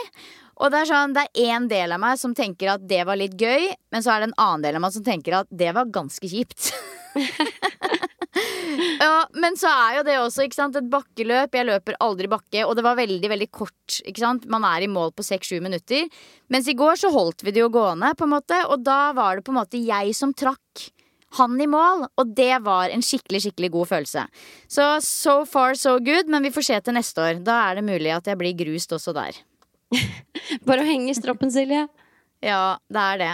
[0.60, 3.16] Og det er sånn, det er en del av meg som tenker at det var
[3.16, 5.72] litt gøy, men så er det en annen del av meg som tenker at det
[5.72, 6.68] var ganske kjipt.
[9.04, 11.56] ja, men så er jo det også ikke sant, et bakkeløp.
[11.56, 13.98] Jeg løper aldri bakke, og det var veldig veldig kort.
[14.04, 14.46] ikke sant?
[14.50, 16.06] Man er i mål på seks-sju minutter.
[16.52, 19.38] Mens i går så holdt vi det jo gående, på en måte, og da var
[19.38, 20.90] det på en måte jeg som trakk
[21.38, 24.24] han i mål, og det var en skikkelig skikkelig god følelse.
[24.66, 27.42] Så so far so good, men vi får se til neste år.
[27.46, 29.38] Da er det mulig at jeg blir grust også der.
[30.66, 31.86] Bare å henge i stroppen, Silje.
[32.42, 33.32] Ja, det er det.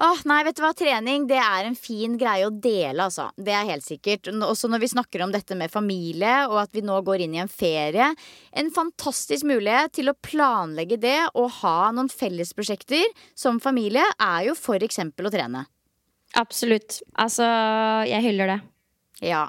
[0.00, 3.26] Åh, nei, vet du hva, trening det er en fin greie å dele, altså.
[3.36, 4.30] Det er helt sikkert.
[4.32, 7.42] Også når vi snakker om dette med familie, og at vi nå går inn i
[7.42, 8.06] en ferie.
[8.56, 14.56] En fantastisk mulighet til å planlegge det og ha noen fellesprosjekter som familie, er jo
[14.56, 15.66] for eksempel å trene.
[16.40, 17.02] Absolutt.
[17.20, 17.44] Altså,
[18.08, 18.60] jeg hyller det.
[19.34, 19.48] Ja.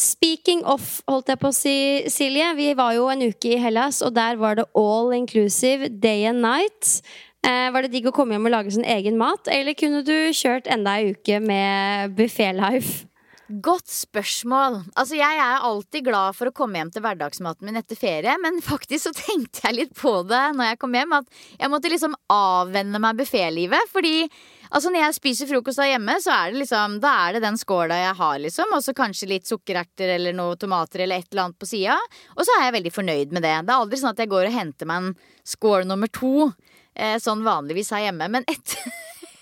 [0.00, 1.74] Speaking of, holdt jeg på å si,
[2.08, 2.46] Silje.
[2.56, 6.40] Vi var jo en uke i Hellas, og der var det all inclusive day and
[6.40, 7.02] night.
[7.44, 10.14] Eh, var det digg å komme hjem og lage sin egen mat, eller kunne du
[10.36, 13.04] kjørt enda ei uke med buffé-life?
[13.50, 14.76] Godt spørsmål.
[14.94, 18.60] Altså, Jeg er alltid glad for å komme hjem til hverdagsmaten min etter ferie, men
[18.62, 22.14] faktisk så tenkte jeg litt på det når jeg kom hjem, at jeg måtte liksom
[22.30, 23.90] avvenne meg buffélivet.
[23.90, 24.30] Fordi
[24.70, 27.58] altså, når jeg spiser frokost der hjemme, så er det liksom Da er det den
[27.60, 28.72] skåla jeg har, liksom.
[28.76, 31.98] Og så kanskje litt sukkererter eller noe tomater eller et eller annet på sida.
[32.36, 33.54] Og så er jeg veldig fornøyd med det.
[33.66, 35.12] Det er aldri sånn at jeg går og henter meg en
[35.54, 36.34] skål nummer to
[36.94, 38.30] eh, sånn vanligvis her hjemme.
[38.38, 38.90] Men etter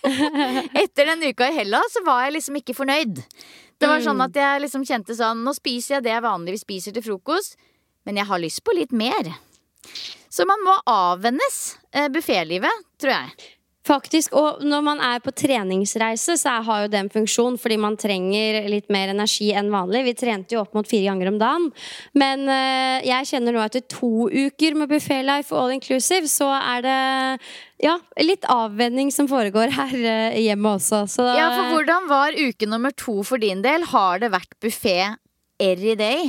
[0.83, 3.19] etter den uka i Hellas så var jeg liksom ikke fornøyd.
[3.79, 6.95] Det var sånn at jeg liksom kjente sånn Nå spiser jeg det jeg vanligvis spiser
[6.95, 7.59] til frokost,
[8.07, 9.31] men jeg har lyst på litt mer.
[10.29, 13.55] Så man må avvennes eh, buffélivet, tror jeg.
[13.87, 17.97] Faktisk, og når man er på treningsreise, så har jo det en funksjon fordi man
[17.97, 20.03] trenger litt mer energi enn vanlig.
[20.05, 21.69] Vi trente jo opp mot fire ganger om dagen.
[22.19, 26.85] Men uh, jeg kjenner nå etter to uker med buffé life all inclusive, så er
[26.85, 26.99] det
[27.87, 31.07] ja, litt avvenning som foregår her uh, hjemme også.
[31.09, 33.89] Så, ja, for hvordan var uke nummer to for din del?
[33.95, 34.99] Har det vært buffé
[35.63, 36.29] every day?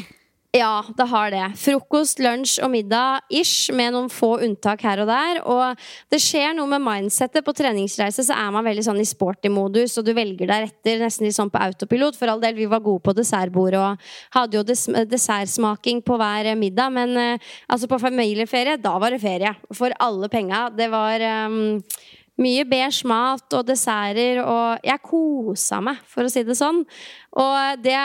[0.50, 1.44] Ja, det har det.
[1.62, 5.42] Frokost, lunsj og middag ish, med noen få unntak her og der.
[5.46, 7.46] Og det skjer noe med mindsettet.
[7.46, 11.28] På treningsreise så er man veldig sånn i sporty modus, og du velger deretter nesten
[11.28, 12.18] litt sånn på autopilot.
[12.18, 14.10] For all del, vi var gode på dessertbordet og
[14.40, 16.98] hadde jo des dessertsmaking på hver middag.
[16.98, 19.54] Men eh, altså på familieferie, da var det ferie.
[19.70, 20.66] For alle penga.
[20.74, 21.76] Det var um,
[22.40, 26.84] mye beige mat og desserter, og jeg kosa meg, for å si det sånn.
[27.40, 27.98] Og det,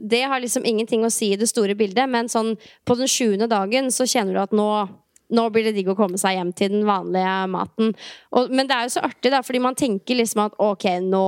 [0.00, 2.56] det, har liksom ingenting å si i det store bildet, men sånn
[2.88, 4.70] på den sjuende dagen så kjenner du at nå
[5.30, 7.92] nå blir det digg å komme seg hjem til den vanlige maten.
[8.34, 11.26] Og, men det er jo så artig, da, fordi man tenker liksom at ok, nå,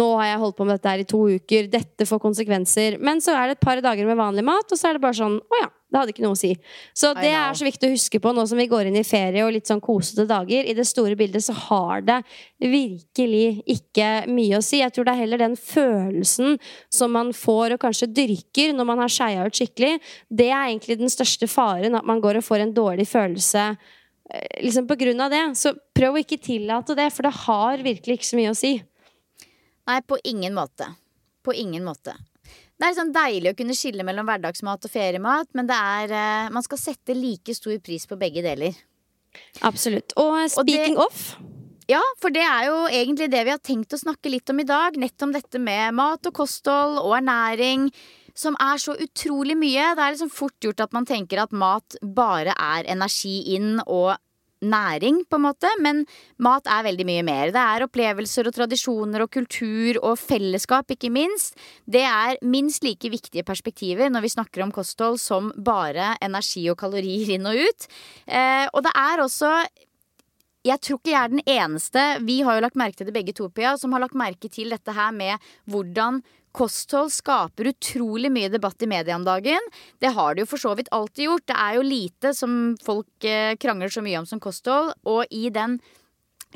[0.00, 2.96] nå har jeg holdt på med dette her i to uker, dette får konsekvenser.
[3.04, 5.18] Men så er det et par dager med vanlig mat, og så er det bare
[5.20, 6.50] sånn å ja, det hadde ikke noe å si.
[6.96, 9.44] Så det er så viktig å huske på nå som vi går inn i ferie
[9.46, 10.66] og litt sånn kosete dager.
[10.68, 12.18] I det store bildet så har det
[12.60, 14.82] virkelig ikke mye å si.
[14.82, 16.58] Jeg tror det er heller den følelsen
[16.92, 19.96] som man får og kanskje dyrker når man har skeia ut skikkelig.
[20.28, 24.60] Det er egentlig den største faren, at man går og får en dårlig følelse eh,
[24.68, 25.44] liksom på grunn av det.
[25.56, 28.76] Så prøv å ikke tillate det, for det har virkelig ikke så mye å si.
[29.88, 30.92] Nei, på ingen måte.
[31.40, 32.12] På ingen måte.
[32.78, 36.50] Det er sånn deilig å kunne skille mellom hverdagsmat og feriemat, men det er, uh,
[36.54, 38.76] man skal sette like stor pris på begge deler.
[39.66, 40.14] Absolutt.
[40.20, 41.24] Og speaking og det, of
[41.90, 44.68] Ja, for det er jo egentlig det vi har tenkt å snakke litt om i
[44.68, 44.96] dag.
[45.00, 47.88] Nett om dette med mat og kosthold og ernæring.
[48.38, 49.94] Som er så utrolig mye.
[49.96, 54.14] Det er liksom fort gjort at man tenker at mat bare er energi inn og
[54.64, 56.04] næring, på en måte, men
[56.42, 57.52] mat er veldig mye mer.
[57.54, 61.58] Det er opplevelser og tradisjoner og kultur og fellesskap, ikke minst.
[61.86, 66.78] Det er minst like viktige perspektiver når vi snakker om kosthold som bare energi og
[66.80, 67.90] kalorier inn og ut.
[68.26, 69.52] Eh, og det er også
[70.66, 73.34] jeg tror ikke jeg er den eneste, vi har jo lagt merke til det begge
[73.36, 75.38] to, Pia, som har lagt merke til dette her med
[75.70, 76.20] hvordan
[76.58, 79.70] kosthold skaper utrolig mye debatt i media om dagen.
[80.02, 81.46] Det har det jo for så vidt alltid gjort.
[81.50, 84.94] Det er jo lite som folk eh, krangler så mye om som kosthold.
[85.08, 85.78] Og i den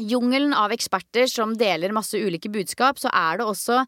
[0.00, 3.82] jungelen av eksperter som deler masse ulike budskap, så er det også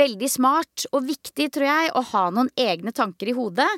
[0.00, 3.68] veldig smart og viktig, tror jeg, å ha noen egne tanker i hodet.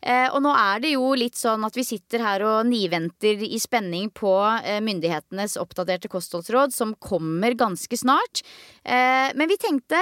[0.00, 3.58] Eh, og nå er det jo litt sånn at vi sitter her og niventer i
[3.60, 8.46] spenning på eh, myndighetenes oppdaterte kostholdsråd, som kommer ganske snart.
[8.82, 9.98] Men vi tenkte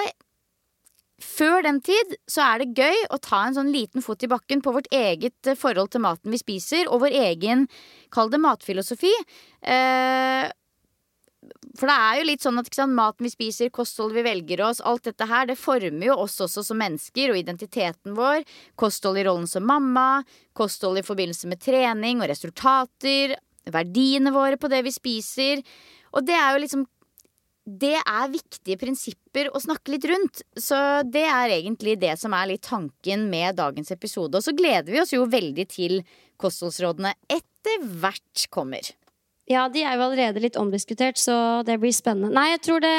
[1.25, 4.63] før den tid så er det gøy å ta en sånn liten fot i bakken
[4.65, 7.67] på vårt eget eh, forhold til maten vi spiser, og vår egen,
[8.13, 9.13] kall det matfilosofi.
[9.61, 10.49] Eh,
[11.79, 14.83] for det er jo litt sånn at sant, maten vi spiser, kostholdet vi velger oss,
[14.85, 18.45] alt dette her, det former jo oss også som mennesker og identiteten vår.
[18.81, 20.23] Kosthold i rollen som mamma,
[20.57, 23.37] kosthold i forbindelse med trening og resultater,
[23.71, 25.65] verdiene våre på det vi spiser.
[26.13, 26.87] Og det er jo liksom
[27.66, 30.42] det er viktige prinsipper å snakke litt rundt.
[30.59, 34.38] Så det er egentlig det som er litt tanken med dagens episode.
[34.38, 36.01] Og så gleder vi oss jo veldig til
[36.40, 38.87] kostholdsrådene etter hvert kommer.
[39.51, 41.35] Ja, de er jo allerede litt omdiskutert, så
[41.67, 42.31] det blir spennende.
[42.37, 42.95] Nei, jeg tror det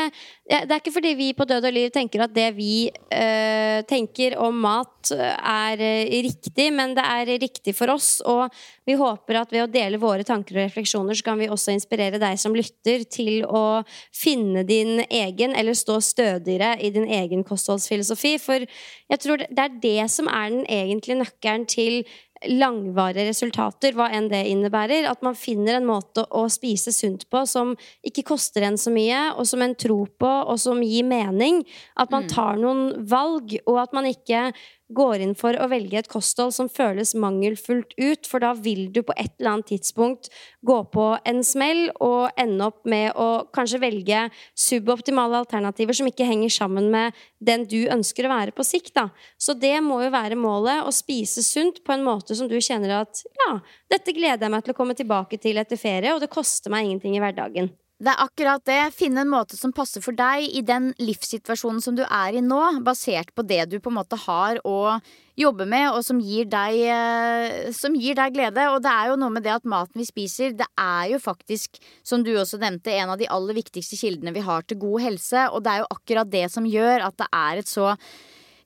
[0.52, 4.34] Det er ikke fordi vi på Død og liv tenker at det vi øh, tenker
[4.36, 8.20] om mat er uh, riktig, men det er riktig for oss.
[8.28, 8.52] Og
[8.84, 12.20] vi håper at ved å dele våre tanker og refleksjoner, så kan vi også inspirere
[12.20, 18.36] deg som lytter, til å finne din egen, eller stå stødigere i din egen kostholdsfilosofi.
[18.44, 22.04] For jeg tror det er det som er den egentlige nøkkelen til
[22.50, 25.06] langvarige resultater, hva enn det innebærer.
[25.10, 27.76] At man finner en måte å spise sunt på som
[28.08, 31.62] ikke koster en så mye, og som en tror på, og som gir mening.
[32.00, 32.32] At man mm.
[32.34, 34.50] tar noen valg, og at man ikke
[34.96, 39.02] går inn for å velge et kosthold som føles mangelfullt ut, for da vil du
[39.06, 40.30] på et eller annet tidspunkt
[40.66, 44.24] gå på en smell og ende opp med å kanskje velge
[44.58, 48.94] suboptimale alternativer som ikke henger sammen med den du ønsker å være på sikt.
[48.98, 49.10] Da.
[49.40, 53.02] Så det må jo være målet, å spise sunt på en måte som du kjenner
[53.02, 53.54] at ja,
[53.92, 56.88] dette gleder jeg meg til å komme tilbake til etter ferie, og det koster meg
[56.88, 57.72] ingenting i hverdagen.
[58.02, 58.80] Det er akkurat det.
[58.98, 62.62] Finne en måte som passer for deg i den livssituasjonen som du er i nå,
[62.82, 64.96] basert på det du på en måte har å
[65.38, 68.66] jobbe med, og som gir deg, eh, som gir deg glede.
[68.74, 71.78] Og det er jo noe med det at maten vi spiser, det er jo faktisk,
[72.02, 75.46] som du også nevnte, en av de aller viktigste kildene vi har til god helse.
[75.54, 77.94] Og det er jo akkurat det som gjør at det er et så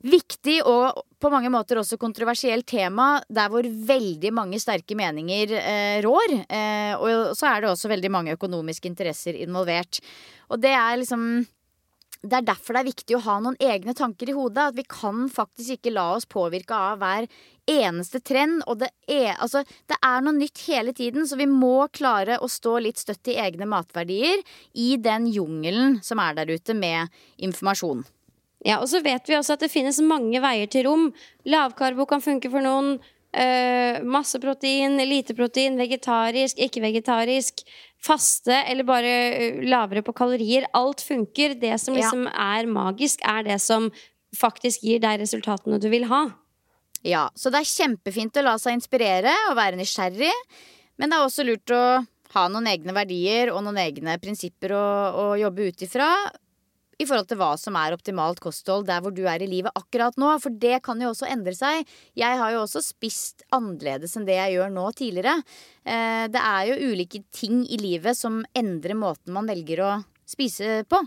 [0.06, 5.98] viktig og på mange måter også kontroversielt tema der hvor veldig mange sterke meninger eh,
[6.04, 6.38] rår.
[6.46, 10.00] Eh, og så er det også veldig mange økonomiske interesser involvert.
[10.50, 11.44] Og det er liksom
[12.26, 14.72] det er derfor det er viktig å ha noen egne tanker i hodet.
[14.72, 17.28] At vi kan faktisk ikke la oss påvirke av hver
[17.70, 18.64] eneste trend.
[18.66, 22.50] Og det er, altså, det er noe nytt hele tiden, så vi må klare å
[22.50, 24.42] stå litt støtt i egne matverdier
[24.74, 28.06] i den jungelen som er der ute med informasjon.
[28.66, 31.10] Ja, og så vet vi også at det finnes mange veier til rom.
[31.46, 32.96] Lavkarbo kan funke for noen.
[33.36, 37.62] Uh, masse protein, lite protein, vegetarisk, ikke vegetarisk.
[38.02, 40.66] Faste eller bare uh, lavere på kalorier.
[40.74, 41.54] Alt funker.
[41.60, 42.32] Det som liksom ja.
[42.56, 43.90] er magisk, er det som
[44.36, 46.24] faktisk gir deg resultatene du vil ha.
[47.06, 50.32] Ja, så det er kjempefint å la seg inspirere og være nysgjerrig.
[50.98, 51.84] Men det er også lurt å
[52.34, 54.86] ha noen egne verdier og noen egne prinsipper å,
[55.22, 56.08] å jobbe ut ifra
[56.96, 60.16] i forhold til hva som er optimalt kosthold der hvor du er i livet akkurat
[60.20, 60.30] nå.
[60.42, 61.84] For det kan jo også endre seg.
[62.16, 65.36] Jeg har jo også spist annerledes enn det jeg gjør nå tidligere.
[65.84, 69.92] Eh, det er jo ulike ting i livet som endrer måten man velger å
[70.26, 71.02] spise på.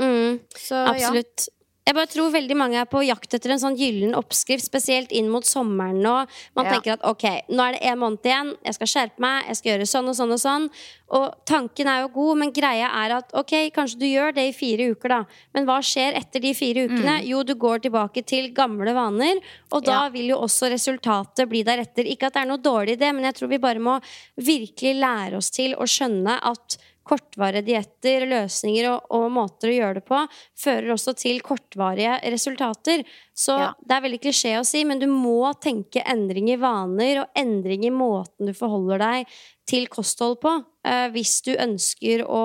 [0.00, 1.48] Mm, Så, absolutt.
[1.48, 1.55] Ja.
[1.86, 5.28] Jeg bare tror veldig mange er på jakt etter en sånn gyllen oppskrift, spesielt inn
[5.30, 6.14] mot sommeren nå.
[6.58, 6.72] Man ja.
[6.74, 9.70] tenker at ok, nå er det en måned igjen, jeg skal skjerpe meg, jeg skal
[9.70, 10.66] gjøre sånn og sånn og sånn.
[11.14, 14.56] Og tanken er jo god, men greia er at ok, kanskje du gjør det i
[14.56, 15.20] fire uker, da.
[15.54, 17.20] Men hva skjer etter de fire ukene?
[17.20, 17.28] Mm.
[17.30, 19.38] Jo, du går tilbake til gamle vaner,
[19.70, 20.10] og da ja.
[20.16, 22.10] vil jo også resultatet bli deretter.
[22.10, 24.00] Ikke at det er noe dårlig i det, men jeg tror vi bare må
[24.34, 29.98] virkelig lære oss til å skjønne at kortvarige dietter, løsninger og, og, måter å gjøre
[30.00, 30.20] det på
[30.58, 33.04] fører også til kortvarige resultater.
[33.36, 33.70] Så ja.
[33.80, 37.86] det er veldig klisjé å si, men du må tenke endring i vaner og endring
[37.86, 40.52] i måten du forholder deg til kosthold på,
[40.86, 42.44] eh, hvis du ønsker å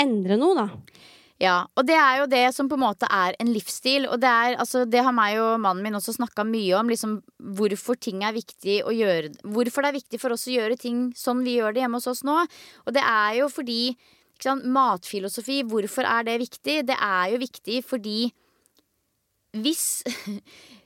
[0.00, 1.10] endre noe, da.
[1.44, 4.06] Ja, og det er jo det som på en måte er en livsstil.
[4.08, 6.90] Og det, er, altså, det har meg og mannen min også snakka mye om.
[6.92, 7.18] Liksom,
[7.58, 11.08] hvorfor ting er viktig å gjøre Hvorfor det er viktig for oss å gjøre ting
[11.18, 12.38] sånn vi gjør det hjemme hos oss nå.
[12.86, 13.80] Og det er jo fordi
[14.40, 16.80] sant, Matfilosofi, hvorfor er det viktig?
[16.88, 18.18] Det er jo viktig fordi
[19.54, 20.02] hvis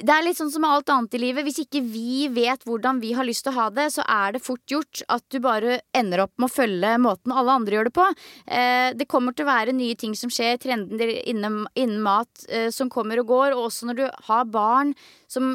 [0.00, 1.46] det er litt sånn som med alt annet i livet.
[1.46, 4.42] Hvis ikke vi vet hvordan vi har lyst til å ha det, så er det
[4.44, 7.96] fort gjort at du bare ender opp med å følge måten alle andre gjør det
[7.96, 8.06] på.
[8.46, 12.68] Eh, det kommer til å være nye ting som skjer, trender innen, innen mat eh,
[12.74, 13.56] som kommer og går.
[13.56, 14.94] Og også når du har barn
[15.30, 15.54] som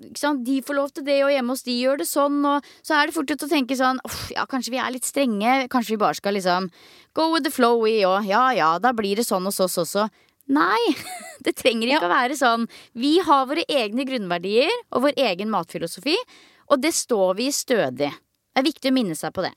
[0.00, 2.40] de får lov til det, og hjemme hos de gjør det sånn.
[2.48, 4.00] Og så er det fort gjort å tenke sånn
[4.36, 5.66] Ja, kanskje vi er litt strenge.
[5.72, 6.70] Kanskje vi bare skal liksom
[7.16, 10.08] go with the flow i og ja ja, da blir det sånn hos oss også.
[10.50, 10.82] Nei,
[11.44, 12.10] det trenger ikke ja.
[12.10, 12.68] å være sånn.
[12.98, 16.18] Vi har våre egne grunnverdier og vår egen matfilosofi,
[16.70, 18.12] og det står vi stødig.
[18.50, 19.54] Det er viktig å minne seg på det.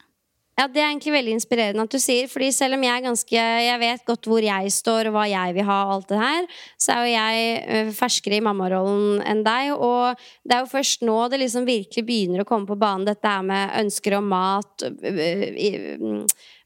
[0.54, 2.28] Ja, Det er egentlig veldig inspirerende at du sier.
[2.30, 5.54] fordi selv om jeg er ganske Jeg vet godt hvor jeg står, og hva jeg
[5.56, 6.46] vil ha, og alt det her,
[6.78, 9.74] så er jo jeg ferskere i mammarollen enn deg.
[9.74, 10.14] Og
[10.46, 13.42] det er jo først nå det liksom virkelig begynner å komme på banen, dette her
[13.42, 14.86] med ønsker om mat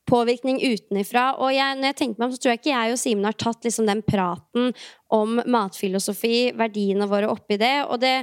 [0.08, 1.30] påvirkning utenifra.
[1.44, 3.38] Og jeg, når jeg tenker meg om, så tror jeg ikke jeg og Simen har
[3.38, 4.74] tatt liksom den praten
[5.14, 7.76] om matfilosofi, verdiene våre oppi det.
[7.88, 8.16] Og det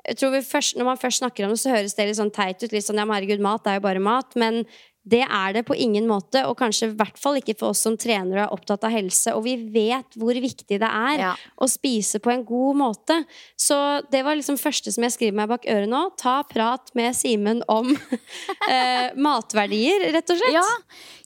[0.00, 2.32] jeg tror vi først, Når man først snakker om det, så høres det litt sånn
[2.32, 2.72] teit ut.
[2.72, 4.64] litt sånn, ja, herregud, mat er jo bare mat, Men
[5.08, 7.96] det er det på ingen måte, og kanskje i hvert fall ikke for oss som
[7.98, 9.32] trenere og er opptatt av helse.
[9.32, 11.30] Og vi vet hvor viktig det er ja.
[11.56, 13.16] å spise på en god måte.
[13.56, 13.78] Så
[14.12, 16.02] det var liksom første som jeg skriver meg bak øret nå.
[16.20, 17.94] Ta prat med Simen om
[18.74, 20.58] eh, matverdier, rett og slett.
[20.58, 20.68] Ja,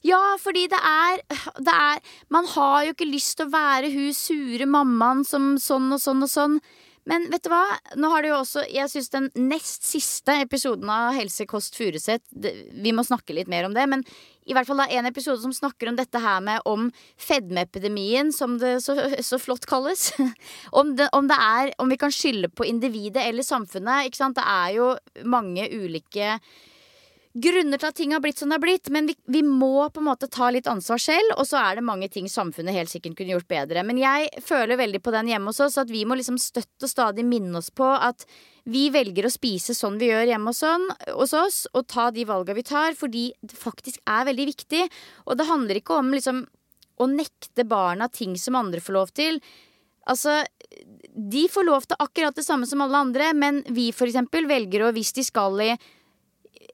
[0.07, 1.21] ja fordi det er,
[1.59, 5.91] det er Man har jo ikke lyst til å være hun sure mammaen som sånn
[5.91, 6.59] og sånn og sånn.
[7.05, 7.63] Men vet du hva?
[8.01, 12.93] Nå har det jo også Jeg syns den nest siste episoden av Helsekost Furuset Vi
[12.95, 14.01] må snakke litt mer om det, men
[14.45, 18.59] i hvert fall da en episode som snakker om dette her med om fedmeepidemien, som
[18.61, 18.93] det så,
[19.25, 20.11] så flott kalles.
[20.79, 24.05] om, det, om, det, er Om vi kan skylde på individet eller samfunnet.
[24.05, 24.37] Ikke sant?
[24.37, 24.91] Det er jo
[25.25, 26.35] mange ulike
[27.35, 29.99] grunner til at ting har blitt som det har blitt, men vi, vi, må på
[29.99, 31.33] en måte ta litt ansvar selv.
[31.35, 33.83] Og så er det mange ting samfunnet helt sikkert kunne gjort bedre.
[33.87, 36.91] Men jeg føler veldig på den hjemme hos oss, at vi må liksom støtt og
[36.91, 38.23] stadig minne oss på at
[38.71, 42.25] vi velger å spise sånn vi gjør hjemme hos, sånn, hos oss, og ta de
[42.25, 44.85] valga vi tar, fordi det faktisk er veldig viktig.
[45.27, 46.45] Og det handler ikke om liksom
[46.95, 49.41] å nekte barna ting som andre får lov til.
[50.07, 50.39] Altså,
[51.11, 54.95] de får lov til akkurat det samme som alle andre, men vi eksempel velger å,
[54.95, 55.73] hvis de skal i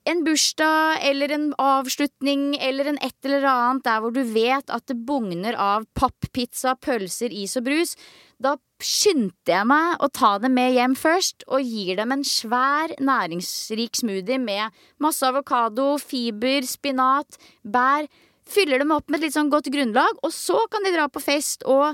[0.09, 4.87] en bursdag eller en avslutning eller en et eller annet der hvor du vet at
[4.89, 7.93] det bugner av papppizza, pølser, is og brus,
[8.41, 12.95] da skyndte jeg meg å ta dem med hjem først og gir dem en svær,
[12.97, 14.73] næringsrik smoothie med
[15.03, 18.09] masse avokado, fiber, spinat, bær.
[18.51, 21.21] Fyller dem opp med et litt sånn godt grunnlag, og så kan de dra på
[21.21, 21.93] fest og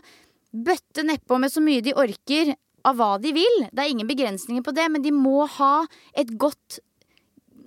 [0.56, 2.56] bøtte nedpå med så mye de orker
[2.88, 3.68] av hva de vil.
[3.68, 5.84] Det er ingen begrensninger på det, men de må ha
[6.18, 6.80] et godt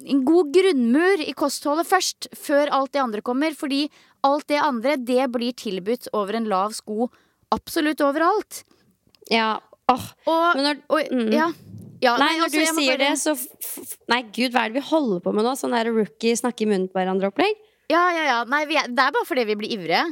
[0.07, 3.57] en god grunnmur i kostholdet først, før alt det andre kommer.
[3.57, 3.87] Fordi
[4.27, 7.11] alt det andre, det blir tilbudt over en lav sko
[7.55, 8.63] absolutt overalt.
[9.31, 9.59] Ja.
[9.91, 10.07] Åh.
[10.31, 11.33] Og, Men når, og mm.
[11.35, 11.51] ja.
[12.01, 13.35] Ja, nei, når altså, du sier bare- det, så
[14.09, 15.53] Nei, gud, hva er det vi holder på med nå?
[15.61, 17.59] Sånn der rookie snakke i munnen på hverandre-opplegg?
[17.93, 18.39] Ja, ja, ja.
[18.49, 20.05] Nei, vi er, det er bare fordi vi blir ivrige.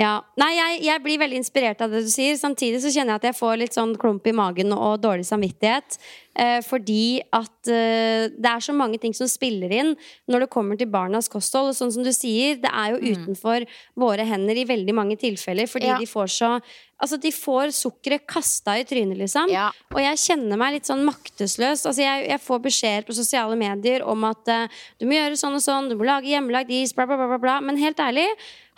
[0.00, 0.14] Ja.
[0.40, 2.38] Nei, jeg, jeg blir veldig inspirert av det du sier.
[2.40, 5.98] Samtidig så kjenner jeg at jeg får litt sånn klump i magen og dårlig samvittighet.
[6.40, 9.90] Eh, fordi at eh, det er så mange ting som spiller inn
[10.30, 11.74] når det kommer til barnas kosthold.
[11.74, 13.66] Og sånn som du sier, det er jo utenfor
[14.00, 15.68] våre hender i veldig mange tilfeller.
[15.68, 15.98] Fordi Ja.
[16.00, 16.54] de får så
[17.00, 19.48] Altså, de får sukkeret kasta i trynet, liksom.
[19.48, 19.70] Ja.
[19.94, 21.86] Og jeg kjenner meg litt sånn maktesløs.
[21.88, 25.56] Altså, jeg, jeg får beskjeder på sosiale medier om at eh, du må gjøre sånn
[25.56, 27.54] og sånn, du må lage hjemmelagd is, bla, bla, bla, bla.
[27.64, 28.26] Men helt ærlig,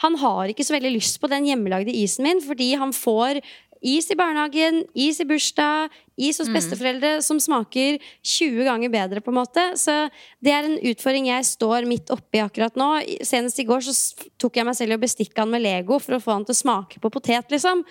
[0.03, 3.43] han har ikke så veldig lyst på den hjemmelagde isen min, fordi han får
[3.83, 9.33] is i barnehagen, is i bursdag, is hos besteforeldre som smaker 20 ganger bedre, på
[9.33, 9.65] en måte.
[9.81, 9.95] Så
[10.43, 12.91] det er en utfordring jeg står midt oppi akkurat nå.
[13.27, 13.95] Senest i går så
[14.41, 16.55] tok jeg meg selv i å bestikke han med Lego for å få han til
[16.55, 17.83] å smake på potet, liksom.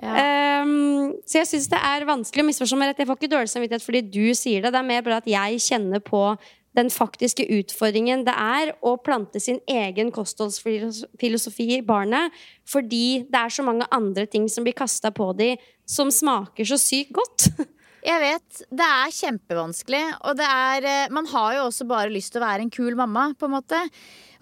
[0.00, 3.02] Ehm, så jeg syns det er vanskelig å misforstå meg rett.
[3.04, 4.72] Jeg får ikke dårlig samvittighet fordi du sier det.
[4.72, 6.24] Det er mer bare at jeg kjenner på
[6.76, 12.32] den faktiske utfordringen det er å plante sin egen kostholdsfilosofi i barnet,
[12.68, 16.80] fordi det er så mange andre ting som blir kasta på dem som smaker så
[16.80, 17.50] sykt godt.
[18.02, 18.62] Jeg vet.
[18.74, 20.02] Det er kjempevanskelig.
[20.26, 22.96] Og det er eh, Man har jo også bare lyst til å være en kul
[22.98, 23.78] mamma, på en måte.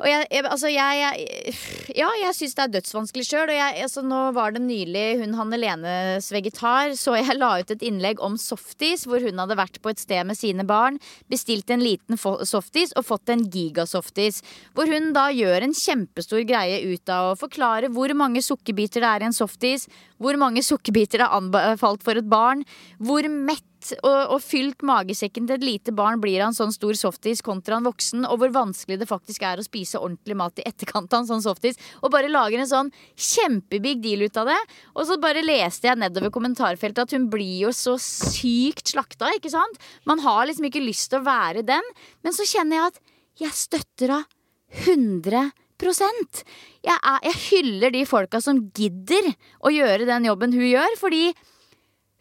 [0.01, 3.51] Og jeg, jeg altså jeg, jeg Ja, jeg syns det er dødsvanskelig sjøl.
[3.53, 8.22] Altså nå var det nylig hun Hanne Lenes vegetar, så jeg la ut et innlegg
[8.24, 10.96] om softis, hvor hun hadde vært på et sted med sine barn,
[11.28, 14.40] bestilt en liten softis og fått en gigasoftis.
[14.76, 19.11] Hvor hun da gjør en kjempestor greie ut av å forklare hvor mange sukkerbiter det
[19.11, 19.88] er i en softis,
[20.20, 22.64] hvor mange sukkerbiter det er anbefalt for et barn,
[23.03, 23.66] hvor mett
[24.03, 27.78] og, og fylt magesekken til et lite barn blir av en sånn stor softis kontra
[27.78, 31.22] en voksen, og hvor vanskelig det faktisk er å spise ordentlig mat i etterkant av
[31.22, 31.81] en sånn softis.
[32.05, 34.59] Og bare lager en sånn kjempebig deal ut av det.
[34.95, 39.53] Og så bare leste jeg nedover kommentarfeltet at hun blir jo så sykt slakta, ikke
[39.53, 39.81] sant?
[40.09, 43.03] Man har liksom ikke lyst til å være den, men så kjenner jeg at
[43.41, 44.37] jeg støtter henne
[44.70, 46.43] 100%
[46.85, 49.33] jeg, er, jeg hyller de folka som gidder
[49.64, 51.31] å gjøre den jobben hun gjør, fordi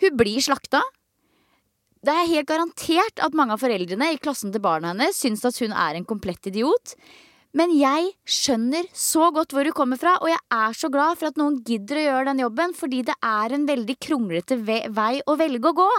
[0.03, 0.81] hun blir slakta.
[1.99, 5.57] Det er helt garantert at mange av foreldrene i klassen til barna hennes syns at
[5.59, 6.93] hun er en komplett idiot.
[7.57, 11.31] Men jeg skjønner så godt hvor hun kommer fra, og jeg er så glad for
[11.31, 15.15] at noen gidder å gjøre den jobben, fordi det er en veldig kronglete ve- vei
[15.27, 15.89] å velge å gå.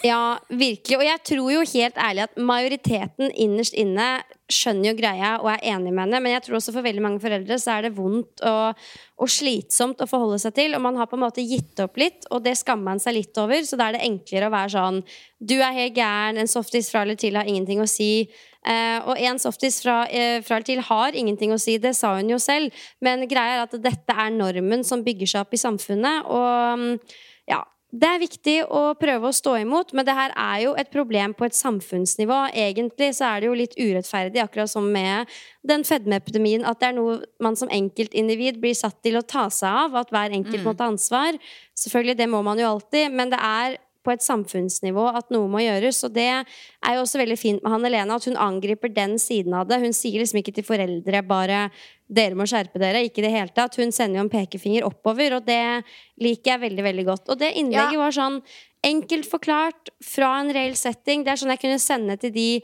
[0.00, 0.96] Ja, virkelig.
[0.96, 4.06] Og jeg tror jo helt ærlig at majoriteten innerst inne
[4.52, 7.20] skjønner jo greia og er enig med henne, men jeg tror også for veldig mange
[7.20, 8.80] foreldre så er det vondt og,
[9.20, 12.24] og slitsomt å forholde seg til, og man har på en måte gitt opp litt,
[12.32, 15.02] og det skammer man seg litt over, så da er det enklere å være sånn
[15.40, 18.28] Du er helt gæren, en softis fra eller til har ingenting å si.
[18.64, 22.14] Eh, og en softis fra, eh, fra eller til har ingenting å si, det sa
[22.16, 22.72] hun jo selv,
[23.04, 27.20] men greia er at dette er normen som bygger seg opp i samfunnet, og mm,
[27.52, 27.60] ja,
[27.92, 31.34] det er viktig å prøve å stå imot, men det her er jo et problem
[31.36, 32.38] på et samfunnsnivå.
[32.56, 35.28] Egentlig så er det jo litt urettferdig, akkurat som med
[35.68, 39.68] den fedmeepidemien, at det er noe man som enkeltindivid blir satt til å ta seg
[39.84, 41.36] av, at hver enkelt må ta ansvar.
[41.76, 45.62] Selvfølgelig, det må man jo alltid, men det er på et samfunnsnivå at noe må
[45.62, 46.02] gjøres.
[46.06, 49.54] Og det er jo også veldig fint med Hanne Lene, at hun angriper den siden
[49.54, 49.80] av det.
[49.82, 51.70] Hun sier liksom ikke til foreldre bare
[52.12, 53.76] 'dere må skjerpe dere', ikke i det hele tatt.
[53.76, 55.84] Hun sender jo en pekefinger oppover, og det
[56.20, 57.28] liker jeg veldig, veldig godt.
[57.30, 58.42] Og det innlegget var sånn
[58.84, 61.24] enkelt forklart, fra en reell setting.
[61.24, 62.60] Det er sånn jeg kunne sende til de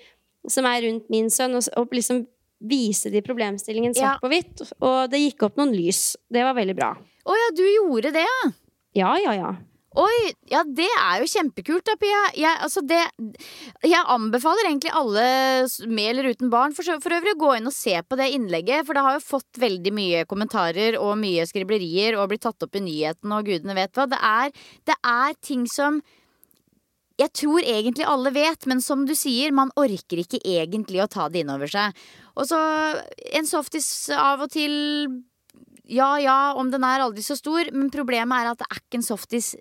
[0.49, 2.27] som er rundt min sønn, og, og liksom
[2.61, 4.19] vise de problemstillingen svart Ja.
[4.21, 4.73] på hvitt.
[4.83, 6.17] Og det gikk opp noen lys.
[6.29, 6.97] Det var veldig bra.
[6.99, 8.51] Å ja, du gjorde det, ja.
[8.95, 9.53] Ja, ja, ja.
[9.97, 12.19] Oi, ja det er jo kjempekult da, Pia.
[12.37, 13.01] Jeg, altså det,
[13.81, 15.25] jeg anbefaler egentlig alle
[15.89, 18.85] med eller uten barn for, for øvrig å gå inn og se på det innlegget,
[18.85, 22.77] for det har jo fått veldig mye kommentarer og mye skriblerier og blitt tatt opp
[22.77, 24.05] i nyhetene og gudene vet hva.
[24.13, 24.53] Det er,
[24.93, 26.03] det er ting som
[27.19, 31.27] jeg tror egentlig alle vet, men som du sier, man orker ikke egentlig å ta
[31.33, 31.97] det inn over seg.
[32.39, 32.61] Og så
[33.35, 34.77] en softis av og til
[35.89, 39.01] Ja ja, om den er aldri så stor, men problemet er at det er ikke
[39.01, 39.55] en softis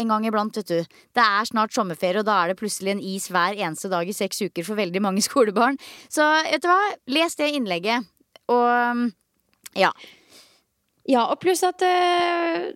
[0.00, 0.96] en gang iblant, vet du.
[1.14, 4.16] Det er snart sommerferie, og da er det plutselig en is hver eneste dag i
[4.16, 5.78] seks uker for veldig mange skolebarn.
[6.12, 6.80] Så vet du hva,
[7.14, 8.10] les det innlegget.
[8.52, 9.10] Og
[9.78, 9.90] ja.
[11.04, 12.72] Ja, og pluss at uh,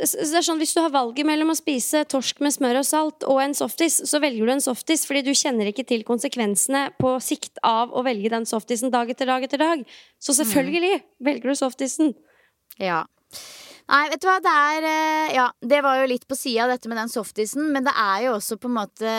[0.00, 3.26] det er sånn, Hvis du har valget mellom å spise torsk med smør og salt
[3.28, 7.16] og en softis, så velger du en softis fordi du kjenner ikke til konsekvensene på
[7.24, 9.84] sikt av å velge den softisen dag etter dag etter dag.
[10.22, 12.14] Så selvfølgelig velger du softisen.
[12.80, 13.04] Ja.
[13.90, 16.90] Nei, vet du hva, det er eh, Ja, det var jo litt på sida dette
[16.90, 19.14] med den softisen, men det er jo også på en måte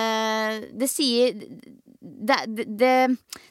[0.71, 1.35] Det sier
[2.01, 2.93] det, det,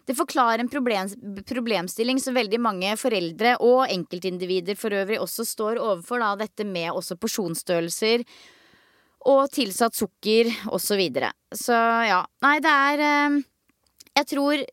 [0.06, 1.10] det forklarer en problem,
[1.46, 6.90] problemstilling som veldig mange foreldre og enkeltindivider for øvrig også står overfor, da, dette med
[6.90, 8.24] også porsjonsstørrelser
[9.30, 10.82] og tilsatt sukker osv.
[10.86, 11.32] Så, videre.
[11.54, 12.20] så ja.
[12.42, 13.40] Nei, det er eh,
[14.18, 14.64] Jeg tror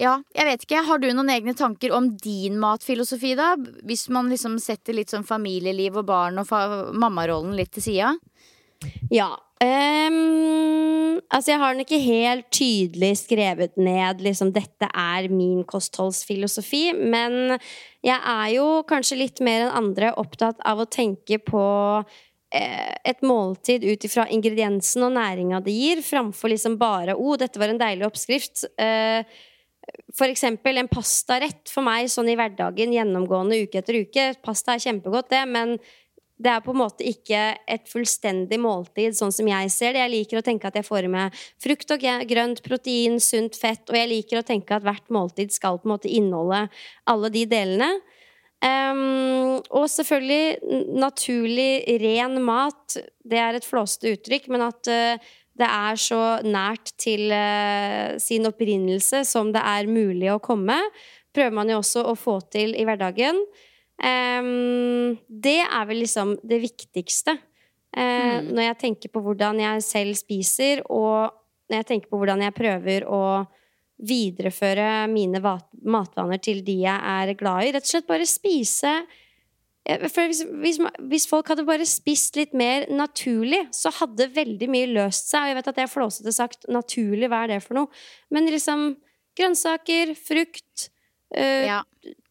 [0.00, 0.82] ja, jeg vet ikke.
[0.86, 3.52] Har du noen egne tanker om din matfilosofi, da?
[3.86, 6.52] Hvis man liksom setter litt sånn familieliv og barn og
[6.96, 8.12] mammarollen litt til sida?
[9.12, 9.30] Ja.
[9.62, 16.88] Um, altså, jeg har den ikke helt tydelig skrevet ned liksom dette er min kostholdsfilosofi,
[16.98, 17.60] men
[18.02, 21.62] jeg er jo kanskje litt mer enn andre opptatt av å tenke på
[22.52, 27.58] et måltid ut ifra ingrediensen og næringa det gir, framfor liksom bare 'Å, oh, dette
[27.58, 28.64] var en deilig oppskrift'.
[28.78, 29.24] Eh,
[30.14, 34.34] for eksempel en pastarett for meg sånn i hverdagen gjennomgående uke etter uke.
[34.44, 35.78] Pasta er kjempegodt, det, men
[36.42, 37.40] det er på en måte ikke
[37.70, 40.02] et fullstendig måltid, sånn som jeg ser det.
[40.02, 43.84] Jeg liker å tenke at jeg får i meg frukt og grønt, protein, sunt fett,
[43.90, 46.66] og jeg liker å tenke at hvert måltid skal på en måte inneholde
[47.10, 47.92] alle de delene.
[48.62, 52.98] Ehm, og selvfølgelig naturlig, ren mat.
[53.26, 58.46] Det er et flåsete uttrykk, men at uh, det er så nært til uh, sin
[58.48, 60.78] opprinnelse som det er mulig å komme,
[61.34, 63.40] prøver man jo også å få til i hverdagen.
[64.02, 67.38] Um, det er vel liksom det viktigste.
[67.92, 68.54] Mm.
[68.56, 71.28] Når jeg tenker på hvordan jeg selv spiser, og
[71.68, 73.20] når jeg tenker på hvordan jeg prøver å
[74.02, 75.40] videreføre mine
[75.86, 77.74] matvaner til de jeg er glad i.
[77.74, 79.02] Rett og slett bare spise
[79.82, 80.78] hvis, hvis,
[81.10, 85.42] hvis folk hadde bare spist litt mer naturlig, så hadde veldig mye løst seg.
[85.42, 86.68] Og jeg vet at jeg flåsete sagt.
[86.70, 88.04] Naturlig, hva er det for noe?
[88.30, 88.92] Men liksom
[89.38, 90.88] grønnsaker, frukt,
[91.34, 91.82] øh, Ja.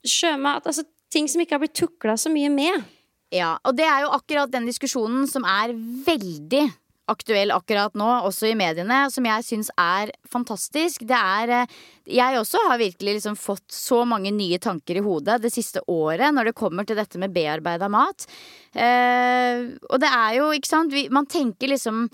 [0.06, 2.86] sjømat Altså ting som ikke har blitt tukla så mye med.
[3.32, 6.66] Ja, og det er jo akkurat den diskusjonen som er veldig
[7.12, 11.05] aktuell akkurat nå, også i mediene, som jeg syns er fantastisk.
[11.07, 11.78] Det er eh,
[12.12, 16.34] Jeg også har virkelig liksom fått så mange nye tanker i hodet det siste året
[16.34, 18.26] når det kommer til dette med bearbeida mat.
[18.74, 22.07] Eh, og det er jo, ikke sant, vi, man tenker liksom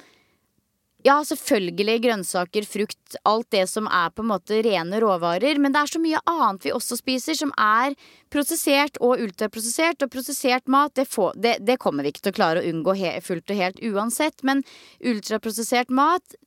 [1.07, 5.59] ja, selvfølgelig grønnsaker, frukt, alt det som er på en måte rene råvarer.
[5.63, 7.95] Men det er så mye annet vi også spiser som er
[8.33, 10.03] prosessert og ultraprosessert.
[10.03, 12.97] Og prosessert mat, det, får, det, det kommer vi ikke til å klare å unngå
[13.23, 14.43] fullt og helt uansett.
[14.47, 14.65] Men
[14.99, 16.37] ultraprosessert mat,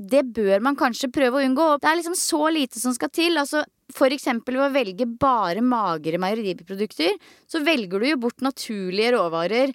[0.00, 1.68] det bør man kanskje prøve å unngå.
[1.82, 3.36] Det er liksom så lite som skal til.
[3.40, 7.18] Altså eksempel ved å velge bare magre meieriprodukter,
[7.50, 9.74] så velger du jo bort naturlige råvarer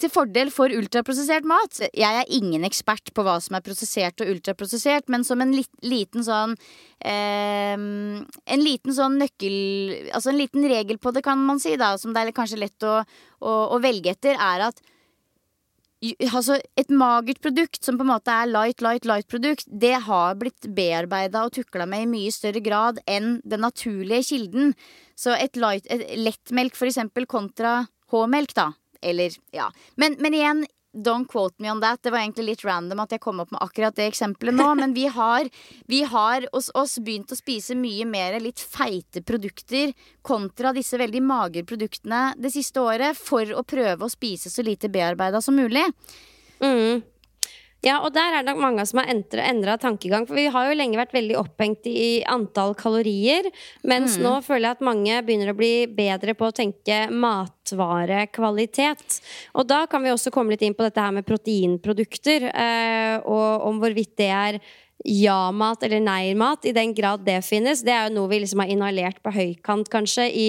[0.00, 1.78] til fordel for ultraprosessert mat.
[1.96, 5.70] Jeg er ingen ekspert på hva som er prosessert og ultraprosessert, men som en lit,
[5.84, 6.56] liten sånn
[7.00, 11.94] eh, En liten sånn nøkkel Altså en liten regel på det, kan man si, da,
[12.00, 12.98] som det er kanskje lett å,
[13.40, 14.84] å, å velge etter, er at
[16.28, 20.36] Altså, et magert produkt som på en måte er light, light, light produkt, det har
[20.36, 24.74] blitt bearbeida og tukla med i mye større grad enn den naturlige kilden.
[25.16, 28.68] Så et, light, et lettmelk, for eksempel, kontra H-melk, da.
[29.02, 29.70] Eller, ja.
[29.96, 30.66] Men, men igjen,
[30.96, 32.02] don't quote me on that.
[32.02, 34.68] Det var egentlig litt random at jeg kom opp med akkurat det eksempelet nå.
[34.80, 35.48] Men vi har,
[35.86, 39.92] vi har hos oss begynt å spise mye mer litt feite produkter
[40.26, 44.90] kontra disse veldig magre produktene det siste året for å prøve å spise så lite
[44.92, 45.84] bearbeida som mulig.
[46.62, 47.04] Mm.
[47.86, 50.24] Ja, og der er det nok mange som har endra tankegang.
[50.26, 53.46] For vi har jo lenge vært veldig opphengt i antall kalorier.
[53.86, 59.20] Mens nå føler jeg at mange begynner å bli bedre på å tenke matvarekvalitet.
[59.54, 63.68] Og da kan vi også komme litt inn på dette her med proteinprodukter, eh, og
[63.70, 64.58] om hvorvidt det er
[65.06, 67.84] ja-mat eller nei-mat, i den grad det finnes.
[67.86, 70.48] Det er jo noe vi liksom har inhalert på høykant, kanskje, i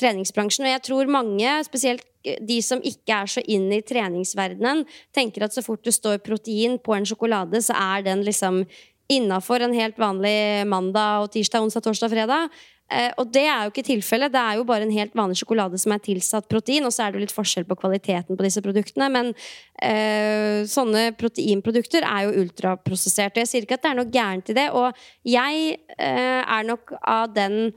[0.00, 0.66] treningsbransjen.
[0.66, 5.56] Og jeg tror mange, spesielt de som ikke er så inn i treningsverdenen, tenker at
[5.56, 8.64] så fort det står protein på en sjokolade, så er den liksom
[9.12, 12.62] innafor en helt vanlig mandag og tirsdag, onsdag, torsdag, fredag.
[12.92, 14.32] Eh, og det er jo ikke tilfellet.
[14.32, 17.12] Det er jo bare en helt vanlig sjokolade som er tilsatt protein, og så er
[17.12, 19.08] det jo litt forskjell på kvaliteten på disse produktene.
[19.12, 19.32] Men
[19.80, 23.42] eh, sånne proteinprodukter er jo ultraprosesserte.
[23.42, 24.68] Jeg sier ikke at det er noe gærent i det.
[24.76, 27.74] Og jeg eh, er nok av den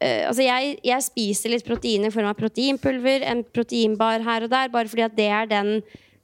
[0.00, 4.52] eh, Altså, jeg, jeg, spiser litt protein i form av proteinpulver, en proteinbar her og
[4.52, 5.76] der, bare fordi at det er den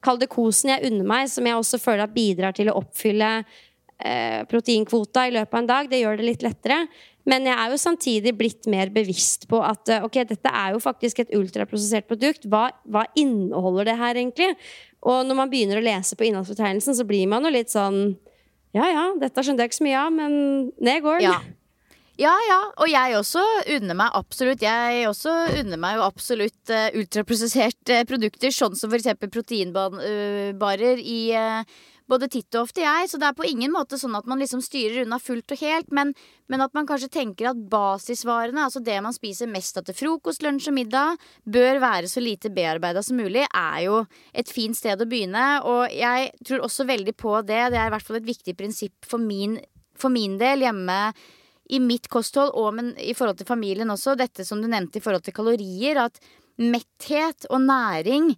[0.05, 4.41] kaldekosen kosen jeg unner meg, som jeg også føler at bidrar til å oppfylle uh,
[4.51, 5.89] proteinkvota i løpet av en dag.
[5.91, 6.85] Det gjør det litt lettere.
[7.29, 10.83] Men jeg er jo samtidig blitt mer bevisst på at uh, ok, dette er jo
[10.85, 12.47] faktisk et ultraprosessert produkt.
[12.49, 14.53] Hva, hva inneholder det her egentlig?
[15.07, 18.17] Og når man begynner å lese på innholdsfortegnelsen, så blir man jo litt sånn
[18.77, 20.33] Ja ja, dette skjønte jeg ikke så mye av, men
[20.79, 21.31] ned går den.
[21.31, 21.39] Ja.
[22.19, 22.63] Ja, ja.
[22.83, 23.43] Og jeg også
[23.77, 28.91] unner meg absolutt Jeg også unner meg jo absolutt uh, ultraprosesserte uh, produkter, sånn som
[28.91, 29.13] f.eks.
[29.23, 31.79] proteinbarer i uh,
[32.11, 33.07] både titt og ofte, jeg.
[33.07, 35.95] Så det er på ingen måte sånn at man liksom styrer unna fullt og helt.
[35.95, 36.11] Men,
[36.51, 40.43] men at man kanskje tenker at basisvarene, altså det man spiser mest av til frokost,
[40.43, 44.03] lunsj og middag, bør være så lite bearbeida som mulig, er jo
[44.35, 45.49] et fint sted å begynne.
[45.69, 47.67] Og jeg tror også veldig på det.
[47.77, 49.61] Det er i hvert fall et viktig prinsipp for min,
[49.95, 51.03] for min del hjemme
[51.69, 55.05] i mitt kosthold, og men i forhold til familien også, dette som du nevnte i
[55.05, 56.21] forhold til kalorier, at
[56.59, 58.33] metthet og næring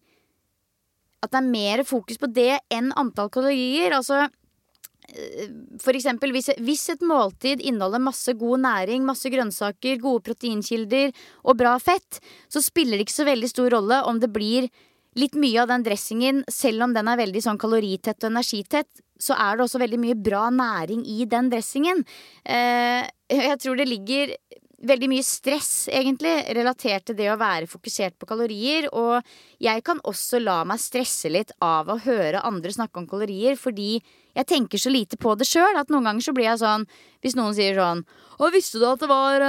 [1.20, 3.92] at det er mer fokus på det enn antall kalorier.
[3.96, 5.50] Altså eh,
[5.82, 11.12] for eksempel hvis, hvis et måltid inneholder masse god næring, masse grønnsaker, gode proteinkilder
[11.44, 14.70] og bra fett, så spiller det ikke så veldig stor rolle om det blir
[15.18, 19.36] litt mye av den dressingen, selv om den er veldig sånn kaloritett og energitett, så
[19.36, 22.04] er det også veldig mye bra næring i den dressingen.
[22.44, 24.34] Eh, jeg tror det ligger
[24.80, 28.88] veldig mye stress, egentlig, relatert til det å være fokusert på kalorier.
[28.96, 29.20] Og
[29.60, 33.98] jeg kan også la meg stresse litt av å høre andre snakke om kalorier, fordi
[34.36, 36.84] jeg tenker så lite på det sjøl at noen ganger så blir jeg sånn
[37.18, 38.04] Hvis noen sier sånn
[38.38, 39.42] Å, visste du at det var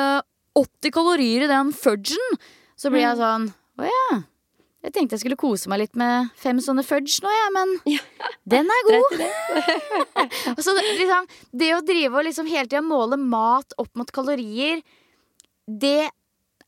[0.57, 2.39] 80 eh, kalorier i den fudgen?
[2.74, 3.22] Så blir jeg mm.
[3.22, 3.45] sånn
[3.78, 4.07] Å ja.
[4.82, 7.76] Jeg tenkte jeg skulle kose meg litt med fem sånne fudge nå, jeg, ja, men
[7.92, 8.30] ja.
[8.50, 9.22] den er god!
[10.66, 14.82] så liksom, det å drive og liksom hele tida måle mat opp mot kalorier
[15.68, 16.10] det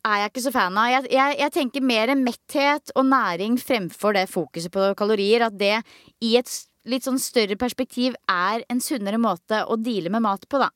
[0.03, 0.89] er jeg ikke så fan av.
[0.91, 5.47] Jeg, jeg, jeg, tenker mer metthet og næring fremfor det fokuset på kalorier.
[5.47, 5.78] At det
[6.24, 6.51] i et
[6.89, 10.70] litt sånn større perspektiv er en sunnere måte å deale med mat på, da.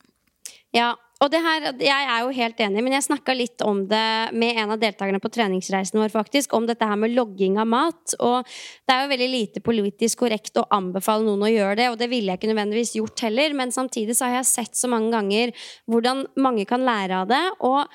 [0.74, 4.30] Ja, og det her, jeg er jo helt enig, men jeg snakka litt om det
[4.38, 6.52] med en av deltakerne på treningsreisen vår, faktisk.
[6.54, 8.14] Om dette her med logging av mat.
[8.22, 8.46] Og
[8.86, 12.10] det er jo veldig lite politisk korrekt å anbefale noen å gjøre det, og det
[12.12, 15.54] ville jeg ikke nødvendigvis gjort heller, men samtidig så har jeg sett så mange ganger
[15.90, 17.42] hvordan mange kan lære av det.
[17.66, 17.90] og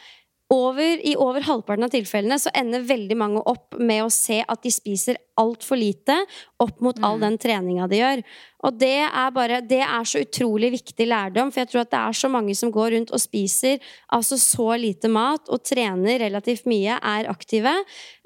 [0.51, 4.61] over, I over halvparten av tilfellene så ender veldig mange opp med å se at
[4.63, 6.17] de spiser altfor lite
[6.61, 7.23] opp mot all mm.
[7.23, 8.21] den treninga de gjør.
[8.67, 12.03] Og det er, bare, det er så utrolig viktig lærdom, for jeg tror at det
[12.03, 13.81] er så mange som går rundt og spiser
[14.13, 17.73] altså så lite mat og trener relativt mye, er aktive.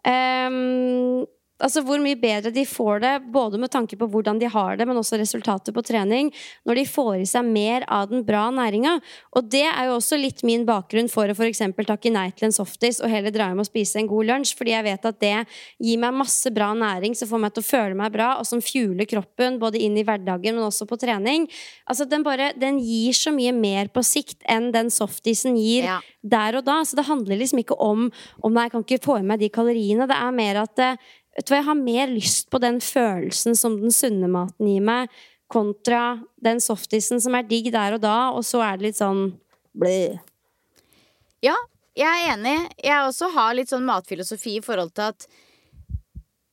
[0.04, 1.24] Um,
[1.64, 4.88] altså hvor mye bedre de får det, både med tanke på hvordan de har det,
[4.88, 6.32] men også resultatet på trening,
[6.68, 8.98] når de får i seg mer av den bra næringa.
[9.38, 11.64] Og det er jo også litt min bakgrunn for å f.eks.
[11.88, 14.76] takke nei til en softis og heller dra hjem og spise en god lunsj, fordi
[14.76, 15.36] jeg vet at det
[15.84, 18.64] gir meg masse bra næring som får meg til å føle meg bra, og som
[18.64, 21.48] fjuler kroppen både inn i hverdagen, men også på trening.
[21.90, 26.00] Altså den, bare, den gir så mye mer på sikt enn den softisen gir ja.
[26.22, 26.82] der og da.
[26.88, 28.08] Så det handler liksom ikke om
[28.44, 30.08] om nei, jeg kan ikke få i meg de kaloriene.
[30.10, 31.08] Det er mer at eh,
[31.38, 34.82] Vet du hva, jeg har mer lyst på den følelsen som den sunne maten gir
[34.82, 35.12] meg,
[35.48, 39.30] kontra den softisen som er digg der og da, og så er det litt sånn
[39.78, 40.18] bleh.
[41.46, 41.56] Ja,
[41.98, 42.58] jeg er enig.
[42.82, 45.28] Jeg også har litt sånn matfilosofi i forhold til at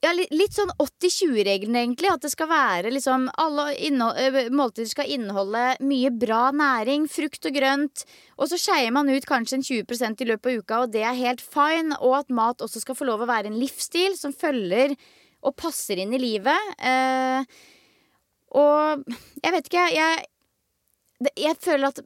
[0.04, 2.10] ja, litt sånn 80-20-regelen, egentlig.
[2.12, 7.06] At det skal være liksom Alle måltider skal inneholde mye bra næring.
[7.10, 8.04] Frukt og grønt.
[8.36, 11.20] Og så skeier man ut kanskje en 20% i løpet av uka, og det er
[11.20, 11.96] helt fine.
[12.04, 14.96] Og at mat også skal få lov å være en livsstil som følger
[15.44, 16.74] og passer inn i livet.
[16.78, 17.48] Eh,
[18.54, 19.08] og
[19.42, 20.30] jeg vet ikke, jeg
[21.40, 22.00] Jeg føler at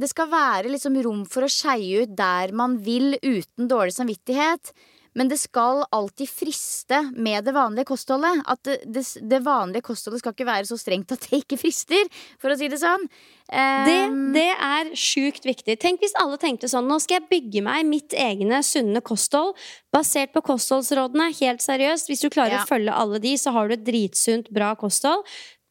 [0.00, 4.72] det skal være liksom rom for å skeie ut der man vil uten dårlig samvittighet.
[5.18, 8.42] Men det skal alltid friste med det vanlige kostholdet.
[8.50, 12.08] At det, det, det, vanlige kostholdet skal ikke være så strengt at det ikke frister,
[12.40, 13.06] for å si det sånn.
[13.50, 13.98] Um, det,
[14.36, 15.78] det, er sjukt viktig.
[15.82, 19.56] Tenk hvis alle tenkte sånn Nå skal jeg bygge meg mitt egne sunne kosthold
[19.94, 21.32] basert på kostholdsrådene.
[21.40, 22.10] Helt seriøst.
[22.10, 22.64] Hvis du klarer ja.
[22.64, 25.26] å følge alle de, så har du et dritsunt, bra kosthold.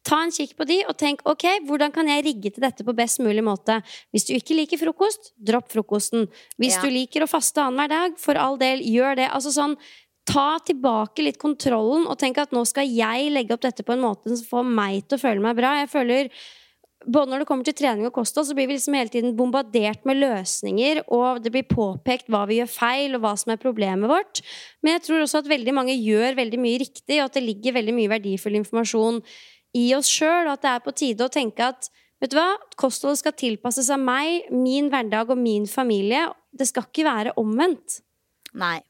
[0.06, 2.94] Ta en kikk på de, og tenk ok, hvordan kan jeg rigge til dette på
[2.96, 3.80] best mulig måte.
[4.14, 6.30] Hvis du ikke liker frokost, dropp frokosten.
[6.60, 6.84] Hvis ja.
[6.84, 9.28] du liker å faste annenhver dag, for all del, gjør det.
[9.28, 9.76] Altså sånn,
[10.30, 14.04] ta tilbake litt kontrollen og tenk at nå skal jeg legge opp dette på en
[14.04, 15.74] måte som får meg til å føle meg bra.
[15.82, 16.32] Jeg føler
[17.06, 20.04] både når det kommer til trening og kosthold, så blir vi liksom hele tiden bombardert
[20.08, 24.10] med løsninger, og det blir påpekt hva vi gjør feil, og hva som er problemet
[24.10, 24.42] vårt.
[24.84, 27.78] Men jeg tror også at veldig mange gjør veldig mye riktig, og at det ligger
[27.78, 29.22] veldig mye verdifull informasjon
[29.76, 31.90] i oss sjøl, at det er på tide å tenke at
[32.20, 36.26] vet du hva, kostholdet skal tilpasses av meg, min hverdag og min familie.
[36.50, 38.00] Det skal ikke være omvendt.
[38.58, 38.80] Nei.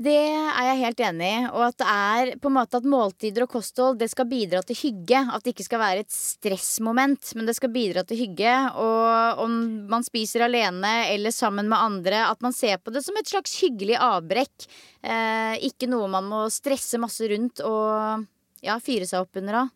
[0.00, 1.40] Det er jeg helt enig i.
[1.50, 4.78] Og at det er på en måte at måltider og kosthold det skal bidra til
[4.78, 5.20] hygge.
[5.28, 8.54] At det ikke skal være et stressmoment, men det skal bidra til hygge.
[8.80, 9.58] Og om
[9.92, 13.58] man spiser alene eller sammen med andre, at man ser på det som et slags
[13.60, 14.70] hyggelig avbrekk.
[15.04, 18.24] Eh, ikke noe man må stresse masse rundt og
[18.64, 19.68] ja, fyre seg opp under da.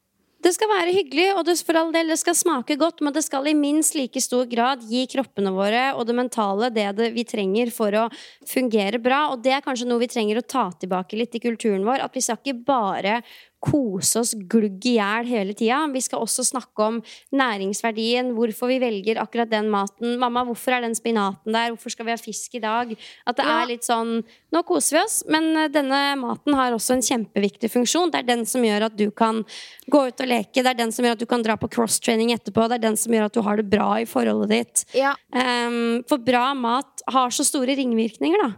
[0.44, 3.22] Det skal være hyggelig, og det, for all del, det skal smake godt, men det
[3.24, 7.24] skal i minst like stor grad gi kroppene våre og det mentale det, det vi
[7.24, 8.02] trenger for å
[8.50, 9.22] fungere bra.
[9.32, 12.04] Og det er kanskje noe vi trenger å ta tilbake litt i kulturen vår.
[12.04, 13.22] At vi skal ikke bare
[13.64, 15.80] kose oss glugg i hjel hele tida.
[15.92, 17.00] Vi skal også snakke om
[17.34, 20.18] næringsverdien, hvorfor vi velger akkurat den maten.
[20.20, 21.72] 'Mamma, hvorfor er den spinaten der?
[21.72, 22.96] Hvorfor skal vi ha fisk i dag?'
[23.26, 23.62] At det ja.
[23.62, 24.22] er litt sånn
[24.54, 28.12] Nå koser vi oss, men eh, denne maten har også en kjempeviktig funksjon.
[28.12, 29.42] Det er den som gjør at du kan
[29.90, 30.62] gå ut og leke.
[30.62, 32.68] Det er den som gjør at du kan dra på cross-training etterpå.
[32.70, 34.84] Det er den som gjør at du har det bra i forholdet ditt.
[34.94, 35.16] Ja.
[35.34, 38.52] Um, for bra mat har så store ringvirkninger, da.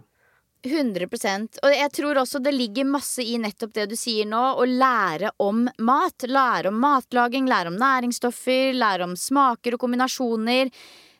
[0.67, 4.65] 100% Og jeg tror også det ligger masse i nettopp det du sier nå, å
[4.69, 6.27] lære om mat.
[6.27, 10.73] Lære om matlaging, lære om næringsstoffer, lære om smaker og kombinasjoner.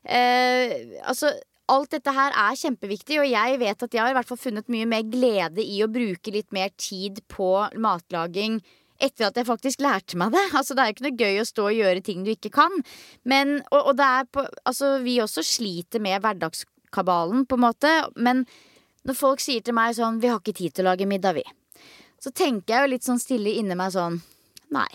[0.05, 0.75] Eh,
[1.05, 1.35] altså
[1.67, 4.69] Alt dette her er kjempeviktig, og jeg vet at jeg har i hvert fall funnet
[4.71, 7.49] mye mer glede i å bruke litt mer tid på
[7.83, 8.61] matlaging
[9.03, 10.45] etter at jeg faktisk lærte meg det.
[10.57, 12.79] Altså, det er jo ikke noe gøy å stå og gjøre ting du ikke kan.
[13.29, 17.93] Men, og, og det er på Altså, vi også sliter med hverdagskabalen, på en måte.
[18.17, 18.47] Men
[19.07, 21.53] når folk sier til meg sånn 'Vi har ikke tid til å lage middag, vi',
[22.21, 24.21] så tenker jeg jo litt sånn stille inni meg sånn
[24.75, 24.89] Nei.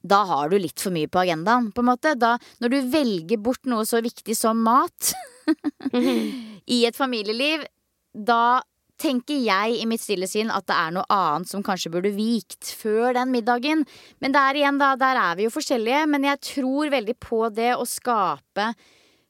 [0.00, 2.14] Da har du litt for mye på agendaen, på en måte.
[2.16, 5.12] Da, når du velger bort noe så viktig som mat
[6.76, 7.66] i et familieliv,
[8.14, 8.62] da
[8.98, 12.72] tenker jeg i mitt stille sinn at det er noe annet som kanskje burde vikt
[12.78, 13.84] før den middagen.
[14.22, 16.06] Men der igjen, da, der er vi jo forskjellige.
[16.10, 18.72] Men jeg tror veldig på det å skape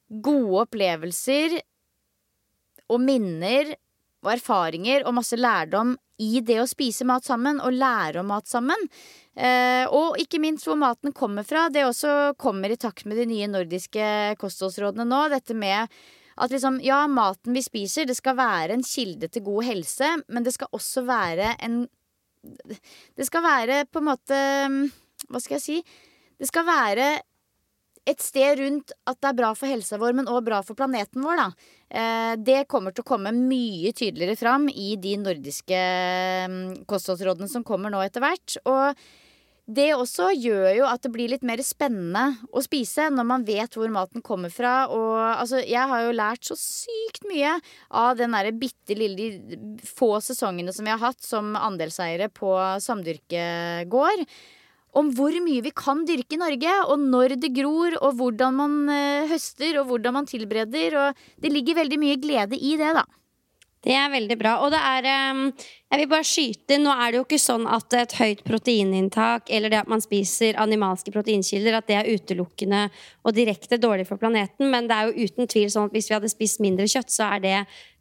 [0.08, 1.58] gode opplevelser
[2.88, 3.74] og minner
[4.24, 8.48] og erfaringer og masse lærdom i det å spise mat sammen og lære om mat
[8.50, 8.88] sammen.
[9.38, 11.68] Eh, og ikke minst hvor maten kommer fra.
[11.70, 15.20] Det også kommer i takt med de nye nordiske kostholdsrådene nå.
[15.30, 15.86] Dette med
[16.38, 20.46] at liksom, ja, maten vi spiser, det skal være en kilde til god helse, men
[20.46, 21.86] det skal også være en
[23.18, 24.36] Det skal være på en måte
[25.26, 25.78] Hva skal jeg si?
[26.38, 27.08] Det skal være
[28.08, 31.24] et sted rundt at det er bra for helsa vår, men òg bra for planeten
[31.24, 31.70] vår, da.
[31.88, 35.80] Eh, det kommer til å komme mye tydeligere fram i de nordiske
[36.48, 38.58] mm, kostholdsrådene som kommer nå etter hvert.
[38.68, 38.98] Og
[39.68, 43.74] det også gjør jo at det blir litt mer spennende å spise når man vet
[43.76, 44.86] hvor maten kommer fra.
[44.88, 47.58] Og altså, jeg har jo lært så sykt mye
[47.92, 52.54] av den derre bitte lille få sesongene som vi har hatt som andelseiere på
[52.84, 54.24] samdyrkegård
[54.96, 58.76] om hvor mye vi kan dyrke i Norge, og når det gror, og hvordan man
[58.88, 60.96] uh, høster, og hvordan man tilbereder.
[61.02, 63.04] Og det ligger veldig mye glede i det, da.
[63.84, 64.56] Det er veldig bra.
[64.64, 65.42] Og det er um,
[65.88, 69.72] Jeg vil bare skyte Nå er det jo ikke sånn at et høyt proteininntak eller
[69.72, 72.88] det at man spiser animalske proteinkilder, at det er utelukkende
[73.22, 74.68] og direkte dårlig for planeten.
[74.72, 77.30] Men det er jo uten tvil sånn at hvis vi hadde spist mindre kjøtt, så
[77.36, 77.54] er det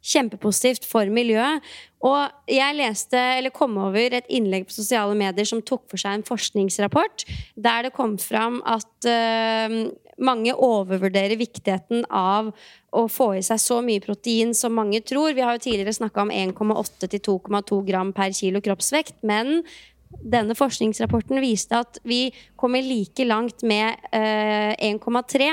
[0.04, 1.64] kjempepositivt for miljøet.
[2.06, 6.18] Og jeg leste, eller kom over et innlegg på sosiale medier som tok for seg
[6.18, 7.24] en forskningsrapport
[7.58, 9.80] der det kom fram at uh,
[10.18, 12.50] mange overvurderer viktigheten av
[12.96, 15.34] å få i seg så mye protein som mange tror.
[15.36, 19.18] Vi har jo tidligere snakka om 1,8 til 2,2 gram per kilo kroppsvekt.
[19.22, 19.62] Men
[20.08, 25.52] denne forskningsrapporten viste at vi kommer like langt med eh, 1,3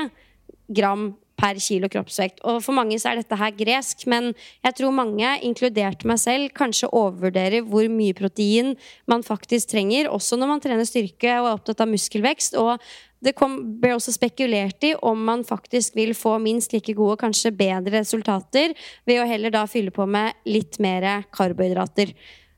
[0.76, 2.39] gram per kilo kroppsvekt.
[2.47, 4.32] Og for mange så er dette her gresk, men
[4.63, 8.74] jeg tror mange, inkludert meg selv, kanskje overvurderer hvor mye protein
[9.11, 12.55] man faktisk trenger, også når man trener styrke og er opptatt av muskelvekst.
[12.61, 12.80] Og
[13.26, 17.53] det kom, ble også spekulert i om man faktisk vil få minst like gode, kanskje
[17.55, 18.76] bedre resultater
[19.07, 22.13] ved å heller da fylle på med litt mer karbohydrater.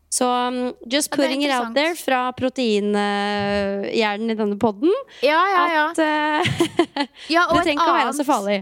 [0.10, 4.94] Så um, just putting it out there fra proteinhjernen uh, i denne poden.
[5.22, 5.84] Ja, ja, ja.
[5.92, 6.70] At uh,
[7.36, 8.62] ja, det trenger ikke å være så farlig.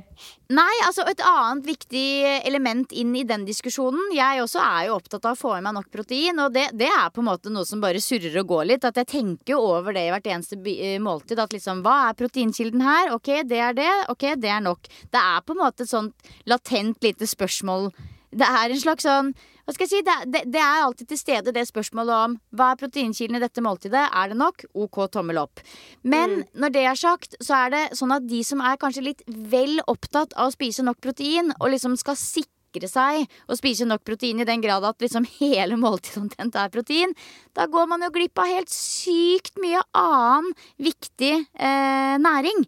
[0.53, 2.05] Nei, altså et annet viktig
[2.45, 5.73] element inn i den diskusjonen Jeg også er jo opptatt av å få i meg
[5.73, 8.67] nok protein, og det, det, er på en måte noe som bare surrer og går
[8.69, 8.85] litt.
[8.85, 11.41] At jeg tenker over det i hvert eneste eh, måltid.
[11.41, 13.15] At liksom, hva er proteinkilden her?
[13.15, 13.93] Ok, det er det.
[14.13, 14.85] Ok, det er nok.
[15.09, 17.89] Det er på en måte et sånt latent lite spørsmål
[18.35, 19.33] det er en slags sånn
[19.65, 22.71] hva skal jeg si, det, det, det er alltid til stede det spørsmålet om hva
[22.71, 24.03] er proteinkilden i dette måltidet.
[24.13, 24.67] Er det nok?
[24.77, 25.63] OK, tommel opp.
[26.05, 29.23] Men når det er sagt, så er det sånn at de som er kanskje litt
[29.25, 32.54] vel opptatt av å spise nok protein, og liksom skal sikre
[32.91, 37.15] seg å spise nok protein i den grad at liksom hele måltidet omtrent er protein,
[37.55, 40.51] da går man jo glipp av helt sykt mye annen
[40.83, 42.65] viktig eh, næring.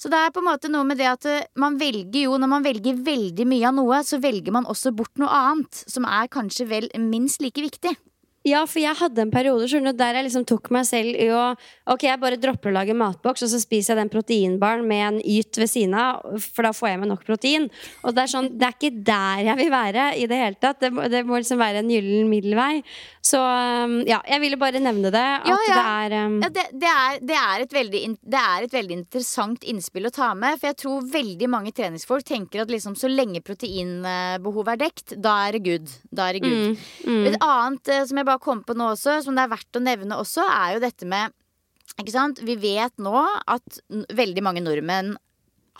[0.00, 2.54] Så det er på en måte noe med det at eh, man velger jo, når
[2.56, 6.32] man velger veldig mye av noe, så velger man også bort noe annet som er
[6.32, 7.94] kanskje vel minst like viktig.
[8.48, 11.50] Ja, for jeg hadde en periode skjønner der jeg liksom tok meg selv i å
[11.90, 15.16] Ok, jeg bare dropper å lage matboks, og så spiser jeg den proteinbaren med en
[15.18, 17.66] yt ved siden av, for da får jeg meg nok protein.
[18.06, 20.78] Og det er sånn, det er ikke der jeg vil være i det hele tatt.
[20.84, 22.82] Det det må liksom være en gyllen middelvei.
[23.24, 25.24] Så um, ja, jeg ville bare nevne det.
[25.42, 25.74] At Ja, ja.
[25.74, 28.02] det er um, Ja, det, det, er, det, er et veldig,
[28.36, 30.56] det er et veldig interessant innspill å ta med.
[30.60, 35.36] For jeg tror veldig mange treningsfolk tenker at liksom, så lenge proteinbehovet er dekt, da
[35.48, 35.92] er det good.
[36.08, 36.80] Da er det good.
[37.04, 37.26] mm.
[37.32, 39.82] Et annet eh, som jeg bare kom på nå også, som det er verdt å
[39.82, 41.34] nevne også, er jo dette med
[41.98, 42.40] ikke sant?
[42.46, 43.80] Vi vet nå at
[44.14, 45.16] veldig mange nordmenn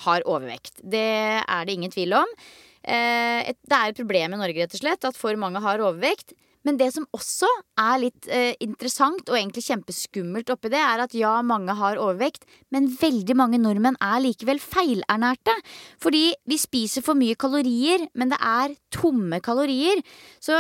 [0.05, 0.80] har overvekt.
[0.82, 1.07] Det
[1.40, 2.36] er det ingen tvil om.
[2.80, 6.34] Eh, det er et problem i Norge, rett og slett, at for mange har overvekt.
[6.66, 7.48] Men det som også
[7.80, 12.44] er litt eh, interessant og egentlig kjempeskummelt oppi det, er at ja, mange har overvekt,
[12.74, 15.55] men veldig mange nordmenn er likevel feilernærte.
[16.03, 20.05] Fordi vi spiser for mye kalorier, men det er tomme kalorier.
[20.42, 20.59] Så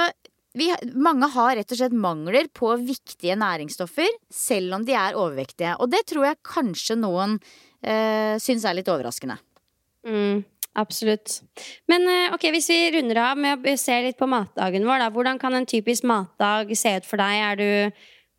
[0.58, 5.76] vi, mange har rett og slett mangler på viktige næringsstoffer, selv om de er overvektige.
[5.78, 7.36] Og det tror jeg kanskje noen
[7.82, 9.38] eh, syns er litt overraskende.
[10.06, 10.42] Mm,
[10.80, 11.40] absolutt.
[11.90, 15.10] Men eh, ok, hvis vi runder av med å se litt på matdagen vår, da.
[15.14, 17.44] Hvordan kan en typisk matdag se ut for deg?
[17.46, 17.70] Er du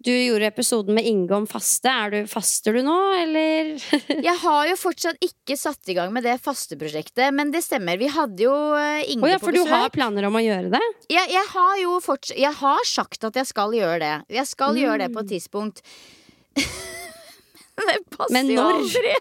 [0.03, 1.89] du gjorde episoden med Inge om faste.
[1.89, 3.71] Er du, faster du nå, eller?
[4.27, 7.99] Jeg har jo fortsatt ikke satt i gang med det fasteprosjektet, men det stemmer.
[8.01, 10.73] Vi hadde jo eh, Inge oh, ja, på for du har planer om å gjøre
[10.73, 10.81] det?
[11.11, 14.15] jeg, jeg har jo fortsatt Jeg har sagt at jeg skal gjøre det.
[14.39, 15.83] Jeg skal gjøre det på et tidspunkt.
[17.87, 19.15] det passer Men jo aldri.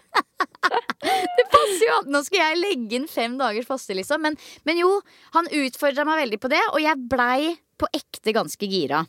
[1.37, 2.13] det passer jo aldri.
[2.15, 4.23] Nå skal jeg legge inn fem dagers faste, liksom.
[4.25, 4.97] Men, men jo,
[5.37, 9.05] han utfordra meg veldig på det, og jeg blei på ekte ganske gira.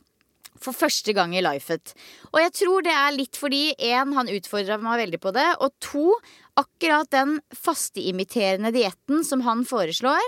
[0.60, 1.94] For første gang i lifet.
[2.30, 5.72] Og jeg tror det er litt fordi én, han utfordra meg veldig på det, og
[5.82, 6.16] to,
[6.60, 10.22] akkurat den fasteimiterende dietten som han foreslår,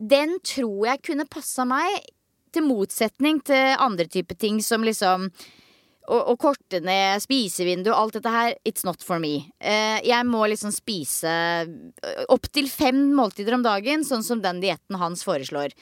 [0.00, 2.02] den tror jeg kunne passa meg,
[2.50, 5.28] til motsetning til andre typer ting som liksom
[6.10, 9.44] å, korte ned spisevindu, alt dette her, it's not for me.
[9.62, 11.30] Eh, jeg må liksom spise
[12.32, 15.76] opptil fem måltider om dagen, sånn som den dietten hans foreslår.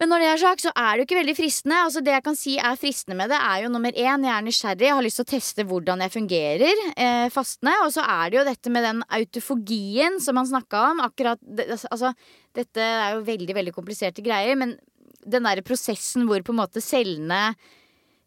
[0.00, 1.80] Men når det er sagt, så er det jo ikke veldig fristende.
[1.84, 4.46] Altså Det jeg kan si er fristende med det, er jo nummer én, jeg er
[4.46, 7.74] nysgjerrig, jeg har lyst til å teste hvordan jeg fungerer eh, fastende.
[7.84, 11.04] Og så er det jo dette med den autofogien som han snakka om.
[11.04, 12.14] Akkurat, det, altså,
[12.56, 14.78] dette er jo veldig, veldig kompliserte greier, men
[15.22, 17.44] den derre prosessen hvor på en måte cellene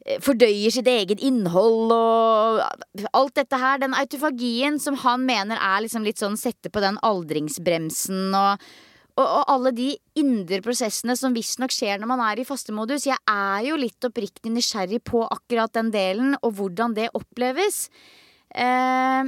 [0.05, 3.81] eh, fordøyer sitt eget innhold og alt dette her.
[3.81, 8.69] Den autofagien som han mener er liksom litt sånn sette på den aldringsbremsen og
[9.15, 9.87] og, og alle de
[10.19, 13.05] indre prosessene som visstnok skjer når man er i fastemodus.
[13.07, 17.85] Jeg er jo litt oppriktig nysgjerrig på akkurat den delen, og hvordan det oppleves.
[18.51, 19.23] Eh,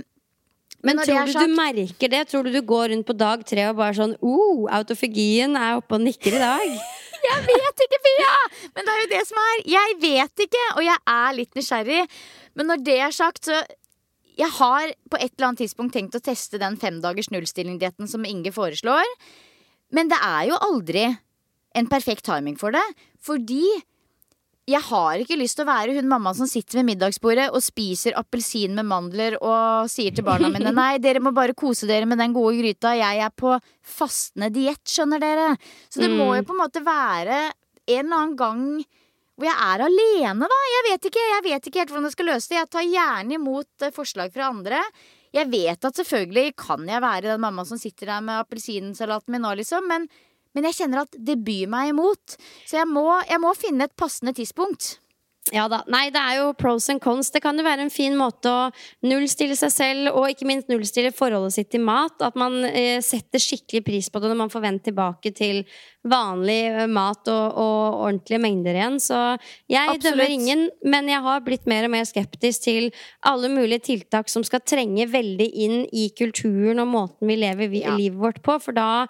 [0.85, 2.21] Men når tror du sagt- du merker det?
[2.29, 5.95] Tror du du går rundt på dag tre og bare sånn oh, autofagien er oppe
[5.97, 6.67] og nikker i dag?
[7.27, 8.33] Jeg vet ikke, Pia!
[8.75, 9.55] Men det er jo det som er.
[9.73, 12.03] Jeg vet ikke, og jeg er litt nysgjerrig.
[12.55, 13.57] Men når det er sagt, så
[14.37, 18.51] Jeg har på et eller annet tidspunkt tenkt å teste den femdagers nullstillingdietten som Inge
[18.53, 19.01] foreslår.
[19.95, 21.05] Men det er jo aldri
[21.77, 22.83] en perfekt timing for det.
[23.23, 23.63] Fordi
[24.67, 28.17] jeg har ikke lyst til å være hun mammaen som sitter ved middagsbordet og spiser
[28.19, 32.19] appelsin med mandler og sier til barna mine nei, dere må bare kose dere med
[32.19, 32.91] den gode gryta.
[32.97, 33.55] Jeg er på
[33.87, 35.49] fastende diett, skjønner dere.
[35.87, 38.63] Så det må jo på en måte være en eller annen gang
[39.37, 40.59] hvor jeg er alene, da.
[40.73, 42.57] Jeg vet ikke, jeg vet ikke helt hvordan jeg skal løse det.
[42.57, 44.79] Jeg tar gjerne imot eh, forslag fra andre.
[45.37, 49.43] Jeg vet at selvfølgelig kan jeg være den mamma som sitter der med appelsinsalaten min
[49.45, 50.07] nå, liksom, men,
[50.57, 52.37] men jeg kjenner at det byr meg imot.
[52.65, 54.97] Så jeg må, jeg må finne et passende tidspunkt.
[55.55, 55.81] Ja da.
[55.91, 57.29] Nei, det er jo pros and cons.
[57.33, 58.69] Det kan jo være en fin måte å
[59.07, 62.17] nullstille seg selv, og ikke minst nullstille forholdet sitt til mat.
[62.25, 65.63] At man eh, setter skikkelig pris på det når man får vendt tilbake til
[66.07, 68.99] vanlig eh, mat og, og ordentlige mengder igjen.
[69.03, 69.17] Så
[69.71, 70.03] jeg Absolutt.
[70.09, 72.91] dømmer ingen, men jeg har blitt mer og mer skeptisk til
[73.27, 77.83] alle mulige tiltak som skal trenge veldig inn i kulturen og måten vi lever vi
[77.85, 77.95] Ja.
[77.95, 78.57] livet vårt på.
[78.61, 79.07] For da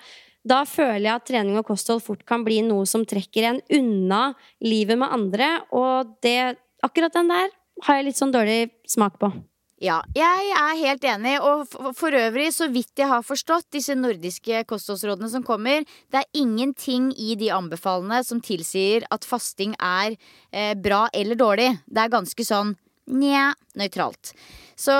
[0.47, 4.31] da føler jeg at trening og kosthold fort kan bli noe som trekker en unna
[4.63, 7.53] livet med andre, og det, akkurat den der
[7.85, 9.31] har jeg litt sånn dårlig smak på.
[9.77, 11.35] Ja, jeg er helt enig.
[11.45, 16.39] Og for, øvrig, så vidt jeg har forstått disse nordiske kostholdsrådene som kommer, det er
[16.41, 20.15] ingenting i de anbefalene som tilsier at fasting er
[20.49, 21.69] eh, bra eller dårlig.
[21.85, 22.73] Det er ganske sånn
[23.07, 24.33] nja, nøytralt.
[24.77, 24.93] Så,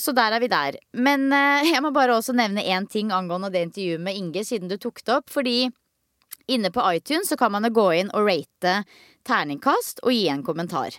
[0.00, 0.78] så, der er vi der.
[0.98, 4.70] Men eh, jeg må bare også nevne én ting angående det intervjuet med Inge, siden
[4.70, 5.30] du tok det opp.
[5.30, 5.68] Fordi
[6.48, 8.82] inne på iTunes så kan man jo gå inn og rate
[9.28, 10.96] terningkast og gi en kommentar.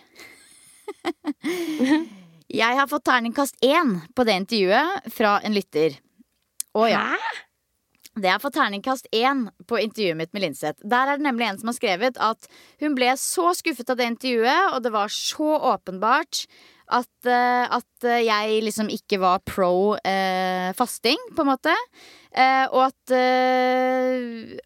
[2.50, 6.00] Jeg har fått terningkast én på det intervjuet fra en lytter.
[6.74, 7.04] Å ja.
[7.14, 7.49] Hæ?
[8.18, 10.82] Det er for terningkast én på intervjuet mitt med Linseth.
[10.82, 12.48] Der er det nemlig en som har skrevet at
[12.82, 16.42] hun ble så skuffet av det intervjuet, og det var så åpenbart
[16.90, 21.74] at, uh, at jeg liksom ikke var pro uh, fasting, på en måte.
[22.34, 23.14] Uh, og, at,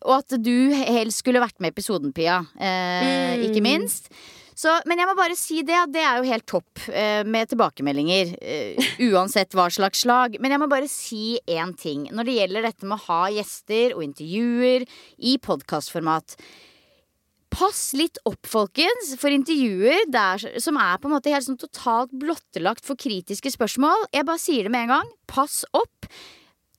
[0.04, 2.40] og at du helst skulle vært med i episoden, Pia.
[2.56, 3.44] Mm.
[3.50, 4.08] Ikke minst.
[4.54, 8.34] Så, men jeg må bare si det, det er jo helt topp eh, med tilbakemeldinger.
[8.38, 10.38] Eh, uansett hva slags slag.
[10.42, 13.96] Men jeg må bare si én ting når det gjelder dette med å ha gjester
[13.96, 14.86] og intervjuer
[15.18, 16.36] i podkastformat.
[17.54, 22.14] Pass litt opp, folkens, for intervjuer der, som er på en måte helt sånn totalt
[22.18, 24.08] blottelagt for kritiske spørsmål.
[24.14, 25.12] Jeg bare sier det med en gang.
[25.30, 26.08] Pass opp.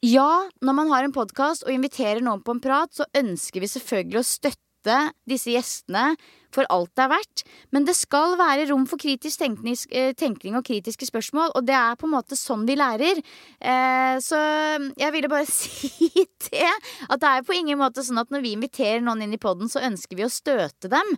[0.03, 3.71] Ja, når man har en podkast og inviterer noen på en prat, så ønsker vi
[3.71, 6.11] selvfølgelig å støtte disse gjestene
[6.55, 7.43] for alt det er verdt.
[7.75, 11.75] Men det skal være rom for kritisk tenkning, eh, tenkning, og kritiske spørsmål, og det
[11.77, 13.21] er på en måte sånn vi lærer.
[13.59, 14.39] Eh, så
[14.97, 16.09] jeg ville bare si
[16.49, 16.71] det.
[17.09, 19.71] At det er på ingen måte sånn at når vi inviterer noen inn i poden,
[19.71, 21.15] så ønsker vi å støte dem.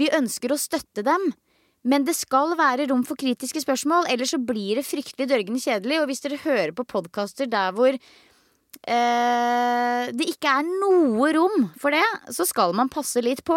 [0.00, 1.30] Vi ønsker å støtte dem.
[1.80, 6.02] Men det skal være rom for kritiske spørsmål, ellers så blir det fryktelig dørgende kjedelig.
[6.02, 11.96] Og hvis dere hører på podkaster der hvor eh, det ikke er noe rom for
[11.96, 12.04] det,
[12.36, 13.56] så skal man passe litt på.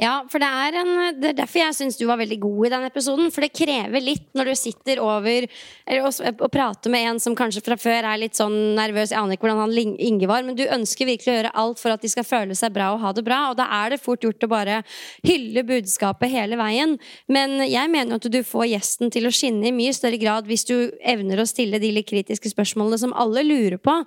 [0.00, 2.70] Ja, for det er, en, det er derfor jeg syns du var veldig god i
[2.72, 3.28] den episoden.
[3.30, 7.36] For det krever litt når du sitter over eller, og, og, prater med en som
[7.36, 9.12] kanskje fra før er litt sånn nervøs.
[9.12, 11.92] Jeg aner ikke hvordan han Inge var, men du ønsker virkelig å gjøre alt for
[11.92, 13.42] at de skal føle seg bra og ha det bra.
[13.52, 14.80] Og da er det fort gjort å bare
[15.28, 16.96] hylle budskapet hele veien.
[17.28, 20.66] Men jeg mener at du får gjesten til å skinne i mye større grad hvis
[20.72, 24.00] du evner å stille de litt kritiske spørsmålene som alle lurer på.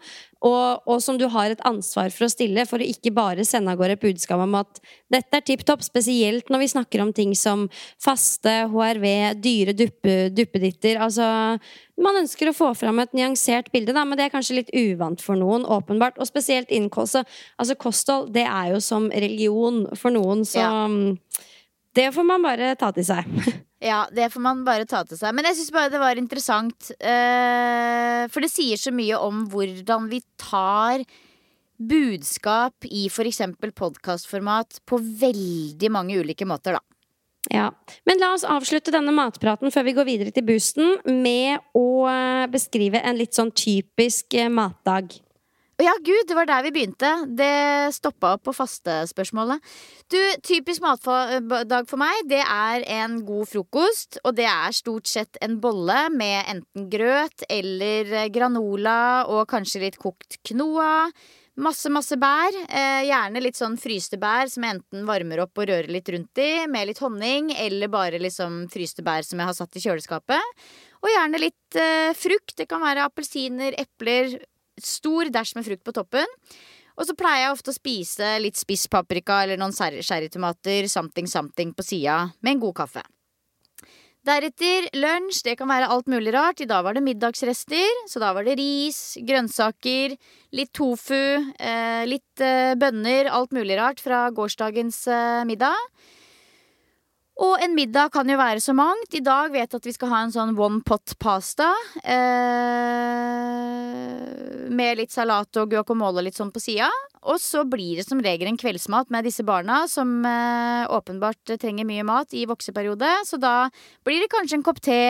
[0.44, 3.72] Og, og, som du har et ansvar for å stille, for å ikke bare sende
[3.72, 4.82] av gårde et budskap om at
[5.12, 7.66] dette er tipp topp, spesielt når vi snakker om ting som
[8.04, 9.08] faste, HRV,
[9.42, 11.00] dyre duppe, duppeditter.
[11.02, 11.26] Altså,
[12.02, 15.24] man ønsker å få fram et nyansert bilde, da, men det er kanskje litt uvant
[15.24, 16.20] for noen, åpenbart.
[16.20, 17.26] Og spesielt innen kosthold.
[17.58, 20.74] Altså, kosthold, det er jo som religion for noen, så ja.
[21.96, 23.30] Det får man bare ta til seg.
[23.86, 25.36] Ja, det får man bare ta til seg.
[25.36, 26.88] Men jeg syns bare det var interessant.
[26.96, 31.04] Uh, for det sier så mye om hvordan vi tar
[31.78, 33.44] budskap i f.eks.
[33.76, 36.82] podkastformat på veldig mange ulike måter, da.
[37.52, 37.68] Ja.
[38.06, 42.48] Men la oss avslutte denne matpraten før vi går videre til boosten, med å eh,
[42.50, 45.14] beskrive en litt sånn typisk eh, matdag.
[45.76, 47.10] Ja, gud, det var der vi begynte.
[47.36, 49.60] Det stoppa opp på fastespørsmålet.
[50.08, 54.22] Du, typisk matdag for meg, det er en god frokost.
[54.24, 60.00] Og det er stort sett en bolle med enten grøt eller granola og kanskje litt
[60.00, 61.12] kokt quinoa.
[61.60, 62.56] Masse, masse bær.
[62.68, 66.40] Eh, gjerne litt sånn fryste bær som jeg enten varmer opp og rører litt rundt
[66.40, 70.66] i, med litt honning, eller bare liksom fryste bær som jeg har satt i kjøleskapet.
[71.04, 72.56] Og gjerne litt eh, frukt.
[72.60, 74.40] Det kan være appelsiner, epler,
[74.82, 76.38] stor dæsj med frukt på toppen.
[76.96, 81.76] Og så pleier jeg ofte å spise litt spiss paprika eller noen sherrytomater, something something
[81.76, 83.04] på sida, med en god kaffe.
[84.26, 85.44] Deretter lunsj.
[85.46, 86.64] Det kan være alt mulig rart.
[86.64, 90.16] I dag var det middagsrester, så da var det ris, grønnsaker,
[90.56, 95.78] litt tofu, eh, litt eh, bønner, alt mulig rart fra gårsdagens eh, middag.
[97.44, 99.12] Og en middag kan jo være så mangt.
[99.18, 101.68] I dag vet jeg at vi skal ha en sånn one pot pasta.
[102.08, 102.22] Eh,
[104.72, 106.88] med litt salat og guacamole litt sånn på sida.
[107.26, 111.88] Og så blir det som regel en kveldsmat med disse barna, som eh, åpenbart trenger
[111.90, 113.10] mye mat i vokseperiode.
[113.28, 113.68] Så da
[114.08, 115.02] blir det kanskje en kopp te,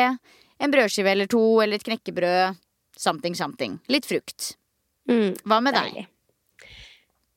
[0.57, 2.57] en brødskive eller to, eller et knekkebrød.
[2.97, 3.77] Something, something.
[3.91, 4.55] Litt frukt.
[5.11, 6.05] Mm, Hva med deg?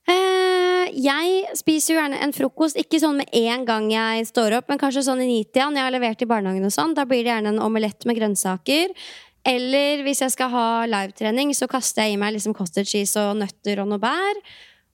[0.09, 4.69] Eh, jeg spiser jo gjerne en frokost, ikke sånn med en gang jeg står opp,
[4.71, 6.95] men kanskje sånn i nitida når jeg har levert i barnehagen og sånn.
[6.99, 8.95] Da blir det gjerne en omelett med grønnsaker.
[9.49, 13.39] Eller hvis jeg skal ha livetrening, så kaster jeg i meg liksom cottage cheese og
[13.41, 14.43] nøtter og noe bær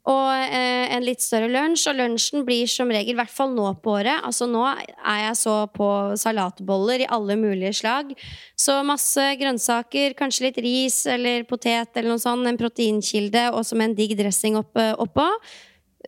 [0.05, 1.87] og eh, en litt større lunsj.
[1.91, 5.39] Og lunsjen blir som regel, i hvert fall nå på året Altså nå er jeg
[5.41, 5.89] så på
[6.21, 8.13] salatboller i alle mulige slag.
[8.57, 12.47] Så masse grønnsaker, kanskje litt ris eller potet eller noe sånt.
[12.49, 15.31] En proteinkilde og som en digg dressing opp, oppå.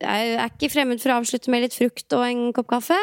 [0.01, 2.97] Jeg er ikke fremmed for å avslutte med litt frukt og en kopp kaffe.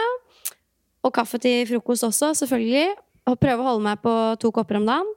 [1.05, 2.95] Og kaffe til frokost også, selvfølgelig.
[3.25, 5.09] og prøve å holde meg på to kopper om dagen.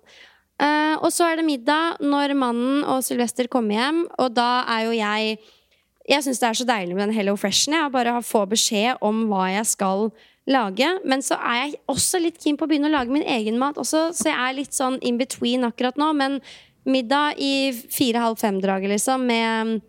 [0.58, 4.88] Uh, og så er det middag når mannen og Sylvester kommer hjem, og da er
[4.88, 5.38] jo jeg
[6.08, 7.74] Jeg syns det er så deilig med den Hello Freshen.
[7.76, 10.06] Jeg bare få beskjed om hva jeg skal
[10.48, 10.88] lage.
[11.04, 13.76] Men så er jeg også litt keen på å begynne å lage min egen mat
[13.76, 16.14] også, så jeg er litt sånn in between akkurat nå.
[16.16, 16.40] Men
[16.88, 19.82] middag i fire-halv fem-draget, liksom, med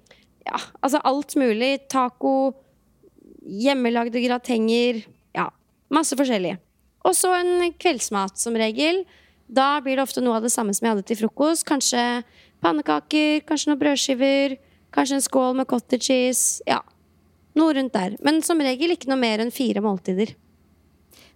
[0.48, 1.74] ja, altså alt mulig.
[1.92, 2.54] Taco,
[3.44, 5.02] hjemmelagde gratenger.
[5.36, 5.48] Ja,
[5.92, 6.56] masse forskjellig.
[7.06, 9.04] Og så en kveldsmat, som regel.
[9.48, 11.64] Da blir det ofte noe av det samme som jeg hadde til frokost.
[11.68, 12.02] Kanskje
[12.64, 14.56] pannekaker, kanskje noen brødskiver,
[14.94, 16.64] kanskje en skål med cottage cheese.
[16.68, 16.82] Ja,
[17.56, 18.18] noe rundt der.
[18.24, 20.34] Men som regel ikke noe mer enn fire måltider.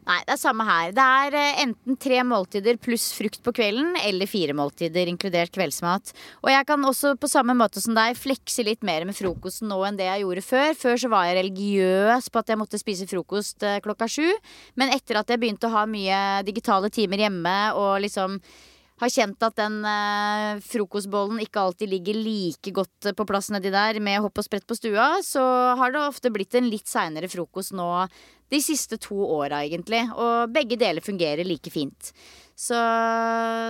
[0.02, 0.90] Nei, det er samme her.
[0.96, 6.10] Det er eh, enten tre måltider pluss frukt på kvelden, eller fire måltider, inkludert kveldsmat.
[6.42, 9.78] Og jeg kan også på samme måte som deg flekse litt mer med frokosten nå
[9.86, 10.74] enn det jeg gjorde før.
[10.80, 14.26] Før så var jeg religiøs på at jeg måtte spise frokost eh, klokka sju.
[14.74, 16.18] Men etter at jeg begynte å ha mye
[16.50, 18.40] digitale timer hjemme og liksom
[19.00, 23.98] har kjent at den eh, frokostbollen ikke alltid ligger like godt på plass nedi der
[24.04, 25.42] med hopp og sprett på stua, så
[25.78, 27.88] har det ofte blitt en litt seinere frokost nå
[28.52, 30.02] de siste to åra, egentlig.
[30.12, 32.12] Og begge deler fungerer like fint.
[32.52, 32.78] Så,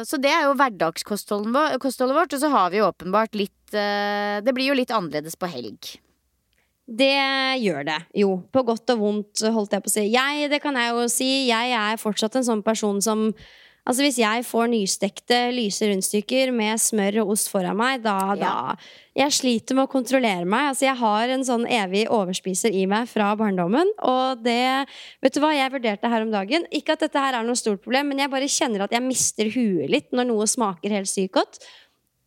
[0.04, 2.34] så det er jo hverdagskostholdet vårt.
[2.34, 5.94] Og så har vi jo åpenbart litt eh, Det blir jo litt annerledes på helg.
[6.82, 7.14] Det
[7.62, 7.98] gjør det.
[8.18, 8.36] Jo.
[8.52, 10.06] På godt og vondt, holdt jeg på å si.
[10.12, 11.30] Jeg, det kan jeg jo si.
[11.48, 13.28] Jeg er fortsatt en sånn person som
[13.82, 18.38] Altså Hvis jeg får nystekte lyse rundstykker med smør og ost foran meg, da, ja.
[18.38, 20.68] da Jeg sliter med å kontrollere meg.
[20.70, 23.90] Altså Jeg har en sånn evig overspiser i meg fra barndommen.
[24.06, 24.86] Og det
[25.24, 26.68] Vet du hva, jeg vurderte her om dagen.
[26.70, 29.50] Ikke at dette her er noe stort problem, men jeg bare kjenner at jeg mister
[29.50, 31.62] huet litt når noe smaker helt sykt godt.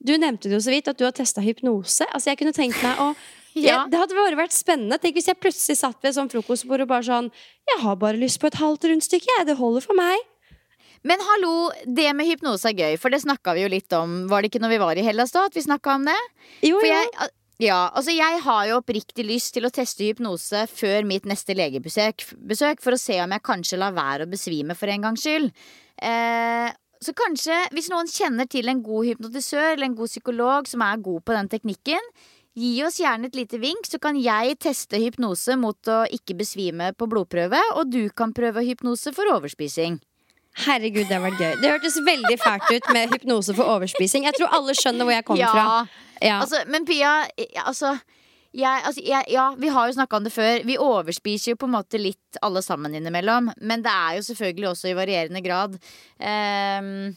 [0.06, 2.03] Du nevnte det jo så vidt at du har testa hypnose.
[2.12, 3.14] Altså Jeg kunne tenkt meg å
[3.56, 3.86] ja.
[3.88, 4.99] det hadde bare vært spennende.
[4.99, 7.32] Tenk hvis jeg plutselig satt ved et sånn frokostbord og bare sånn
[7.72, 9.47] Jeg har bare lyst på et halvt rundstykke, jeg.
[9.47, 10.20] Det holder for meg.
[11.06, 14.24] Men hallo, det med hypnose er gøy, for det snakka vi jo litt om.
[14.32, 16.18] Var det ikke når vi var i Hellas da, at vi snakka om det?
[16.66, 16.88] Jo, jo.
[16.89, 17.30] Jeg,
[17.62, 22.26] ja, altså jeg har jo oppriktig lyst til å teste hypnose før mitt neste legebesøk,
[22.49, 25.53] besøk, for å se om jeg kanskje lar være å besvime for en gangs skyld.
[26.01, 26.74] Eh,
[27.06, 31.06] så kanskje, hvis noen kjenner til en god hypnotisør eller en god psykolog som er
[31.06, 32.10] god på den teknikken,
[32.58, 36.91] gi oss gjerne et lite vink, så kan jeg teste hypnose mot å ikke besvime
[36.97, 40.01] på blodprøve, og du kan prøve hypnose for overspising.
[40.64, 41.53] Herregud, det har vært gøy.
[41.60, 44.28] Det hørtes veldig fælt ut med hypnose for overspising.
[44.30, 45.51] Jeg tror alle skjønner hvor jeg kommer ja.
[45.51, 46.03] fra.
[46.24, 46.38] Ja.
[46.39, 47.26] Altså, men Pia,
[47.66, 47.97] altså,
[48.56, 50.64] jeg, altså jeg, Ja, vi har jo snakka om det før.
[50.64, 53.51] Vi overspiser jo på en måte litt alle sammen innimellom.
[53.62, 55.76] Men det er jo selvfølgelig også i varierende grad.
[56.24, 57.16] Um,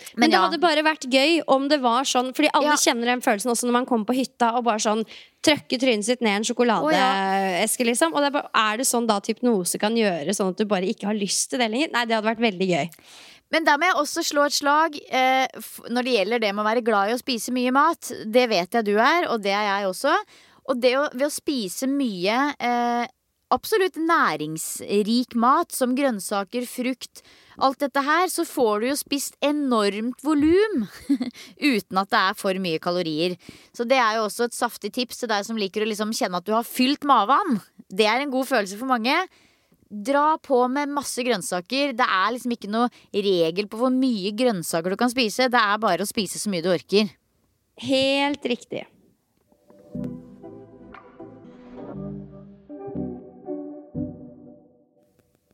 [0.00, 0.44] men, men det ja.
[0.46, 2.78] hadde bare vært gøy om det var sånn, fordi alle ja.
[2.80, 5.04] kjenner den følelsen også når man kommer på hytta og bare sånn
[5.44, 8.14] trøkker trynet sitt ned en sjokoladeeske, liksom.
[8.14, 10.88] Og det er, bare, er, det sånn da hypnose kan gjøre, sånn at du bare
[10.90, 11.92] ikke har lyst til det lenger?
[11.94, 12.90] Nei, det hadde vært veldig gøy.
[13.50, 16.68] Men da må jeg også slå et slag eh, når det gjelder det med å
[16.68, 18.12] være glad i å spise mye mat.
[18.22, 20.12] Det vet jeg du er, og det er jeg også.
[20.70, 23.08] Og det å, ved å spise mye eh,
[23.50, 27.24] absolutt næringsrik mat, som grønnsaker, frukt,
[27.60, 30.86] alt dette her, så får du jo spist enormt volum
[31.72, 33.36] uten at det er for mye kalorier.
[33.76, 36.40] Så det er jo også et saftig tips til deg som liker å liksom kjenne
[36.40, 37.60] at du har fylt maven.
[37.90, 39.16] Det er en god følelse for mange.
[39.90, 41.96] Dra på med masse grønnsaker.
[41.98, 45.50] Det er liksom ikke noe regel på hvor mye grønnsaker du kan spise.
[45.50, 47.10] Det er bare å spise så mye du orker.
[47.80, 48.86] Helt riktig.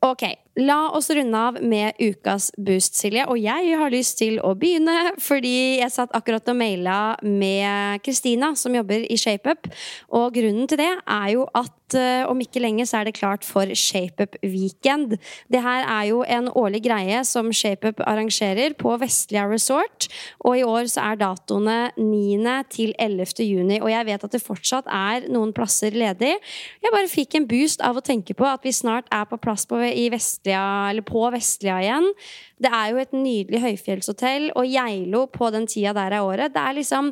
[0.07, 0.23] Ok,
[0.57, 3.27] La oss runde av med ukas boost, Silje.
[3.29, 8.55] Og jeg har lyst til å begynne, fordi jeg satt akkurat og maila med Kristina,
[8.57, 9.69] som jobber i ShapeUp.
[10.17, 13.45] Og grunnen til det er jo at uh, om ikke lenge så er det klart
[13.45, 15.19] for ShapeUp Weekend.
[15.45, 20.09] Det her er jo en årlig greie som ShapeUp arrangerer på Vestlia Resort.
[20.41, 22.57] Og i år så er datoene 9.
[22.73, 23.45] til 11.
[23.45, 23.77] juni.
[23.77, 26.33] Og jeg vet at det fortsatt er noen plasser ledig.
[26.81, 29.69] Jeg bare fikk en boost av å tenke på at vi snart er på plass
[29.69, 32.13] på, i Vestlia Vestlia, på Vestlia igjen.
[32.57, 36.53] Det er jo et nydelig høyfjellshotell, og Geilo på den tida der av året.
[36.55, 37.11] Det er liksom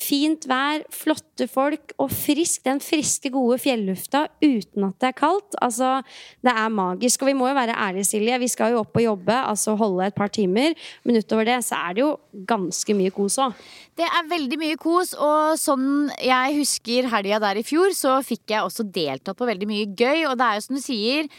[0.00, 2.62] fint vær, flotte folk og frisk.
[2.64, 5.58] Den friske, gode fjellufta uten at det er kaldt.
[5.60, 5.98] Altså,
[6.40, 7.22] det er magisk.
[7.22, 8.38] Og vi må jo være ærlige, Silje.
[8.40, 10.72] Vi skal jo opp og jobbe, altså holde et par timer.
[11.04, 12.14] Men utover det så er det jo
[12.48, 13.60] ganske mye kos òg.
[13.96, 18.52] Det er veldig mye kos, og sånn jeg husker helga der i fjor, så fikk
[18.52, 20.24] jeg også deltatt på veldig mye gøy.
[20.30, 21.30] Og det er jo som du sier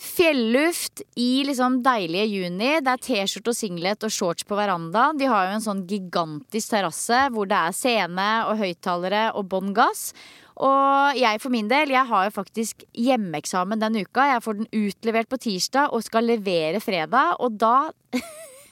[0.00, 2.70] Fjelluft i liksom deilige juni.
[2.80, 5.18] Det er T-skjorte og singlet og shorts på verandaen.
[5.20, 9.74] De har jo en sånn gigantisk terrasse hvor det er scene og høyttalere og bånn
[9.76, 10.08] gass.
[10.56, 14.24] Og jeg for min del, jeg har jo faktisk hjemmeeksamen den uka.
[14.30, 17.36] Jeg får den utlevert på tirsdag og skal levere fredag.
[17.44, 17.90] Og da,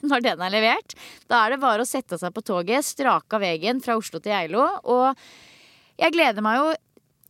[0.09, 0.97] når den er levert,
[1.29, 4.33] da er det bare å sette seg på toget, strake av veien fra Oslo til
[4.33, 4.65] Geilo.
[4.89, 5.13] Og
[5.99, 6.69] jeg gleder meg jo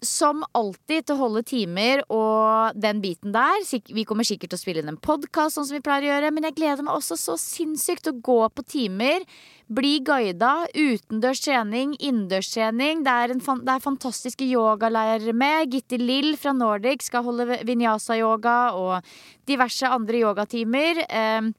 [0.06, 3.60] som alltid til å holde timer og den biten der.
[3.92, 6.32] Vi kommer sikkert til å spille inn en podkast, sånn som vi pleier å gjøre,
[6.36, 9.26] men jeg gleder meg også så sinnssykt til å gå på timer.
[9.70, 10.66] Bli guida.
[10.74, 13.04] Utendørs trening, innendørs trening.
[13.06, 15.76] Det er, fan- det er fantastiske yogalærere med.
[15.76, 19.12] Gitti Lill fra Nordic skal holde vinyasa-yoga og
[19.50, 21.04] diverse andre yogatimer.
[21.06, 21.52] Eh,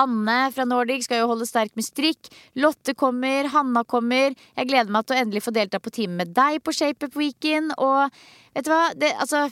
[0.00, 2.30] Anne fra Nordic skal jo holde sterk med strikk.
[2.60, 4.36] Lotte kommer, Hanna kommer.
[4.56, 7.74] Jeg gleder meg til å endelig få delta på time med deg på Shapeup Weekend.
[7.78, 8.12] Og
[8.56, 8.84] vet du hva?
[8.98, 9.46] Det, altså,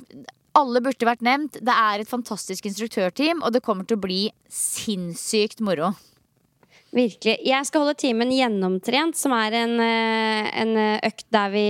[0.58, 1.60] alle burde vært nevnt.
[1.62, 5.92] Det er et fantastisk instruktørteam, og det kommer til å bli sinnssykt moro.
[6.90, 7.36] Virkelig.
[7.46, 10.72] Jeg skal holde timen Gjennomtrent, som er en, eh, en
[11.06, 11.66] økt der vi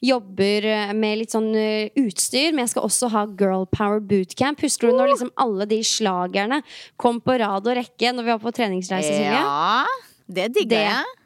[0.00, 2.54] jobber eh, med litt sånn eh, utstyr.
[2.54, 4.64] Men jeg skal også ha Girl Power Bootcamp.
[4.64, 6.62] Husker du når liksom alle de slagerne
[6.96, 9.12] kom på rad og rekke når vi var på treningsreise?
[9.20, 9.84] Ja,
[10.32, 11.18] det digga jeg.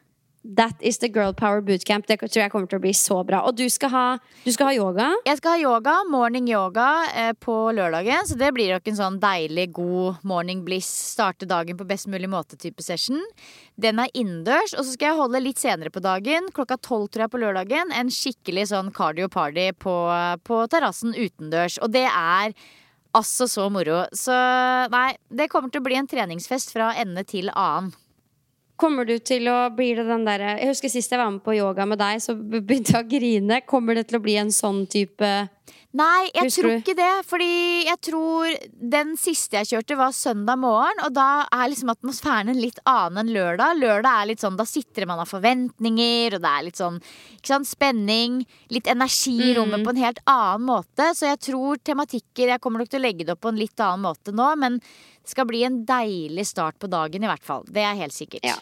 [0.55, 2.07] That is the Girl Power Bootcamp.
[2.07, 3.41] Det tror jeg kommer til å bli så bra.
[3.49, 4.03] Og du skal ha,
[4.45, 5.07] du skal ha yoga.
[5.27, 8.23] Jeg skal ha yoga, morning yoga, eh, på lørdagen.
[8.29, 10.87] Så det blir nok en sånn deilig, god morning bliss.
[10.87, 13.19] Starte dagen på best mulig måte-type session.
[13.75, 14.71] Den er innendørs.
[14.77, 17.91] Og så skal jeg holde litt senere på dagen, klokka tolv tror jeg på lørdagen,
[17.91, 19.99] en skikkelig sånn cardio party på,
[20.47, 21.75] på terrassen utendørs.
[21.83, 22.55] Og det er
[23.17, 24.05] altså så moro.
[24.15, 24.31] Så
[24.95, 27.91] nei, det kommer til å bli en treningsfest fra ende til annen.
[28.77, 31.55] Kommer du til å bli det den derre Jeg husker sist jeg var med på
[31.57, 33.61] yoga med deg, så begynte jeg å grine.
[33.65, 35.31] Kommer det til å bli en sånn type
[35.97, 36.81] Nei, jeg Husker tror du?
[36.83, 37.13] ikke det.
[37.25, 37.53] Fordi
[37.87, 38.51] jeg tror
[38.93, 40.99] den siste jeg kjørte, var søndag morgen.
[41.07, 43.79] Og da er liksom atmosfæren en litt annen enn lørdag.
[43.79, 46.99] Lørdag er litt sånn, Da sitter man av forventninger, og det er litt sånn
[47.39, 48.43] ikke sant, spenning.
[48.69, 51.09] Litt energi i rommet på en helt annen måte.
[51.17, 53.79] Så jeg tror tematikker Jeg kommer nok til å legge det opp på en litt
[53.81, 57.65] annen måte nå, men det skal bli en deilig start på dagen i hvert fall.
[57.65, 58.45] Det er helt sikkert.
[58.45, 58.59] Ja.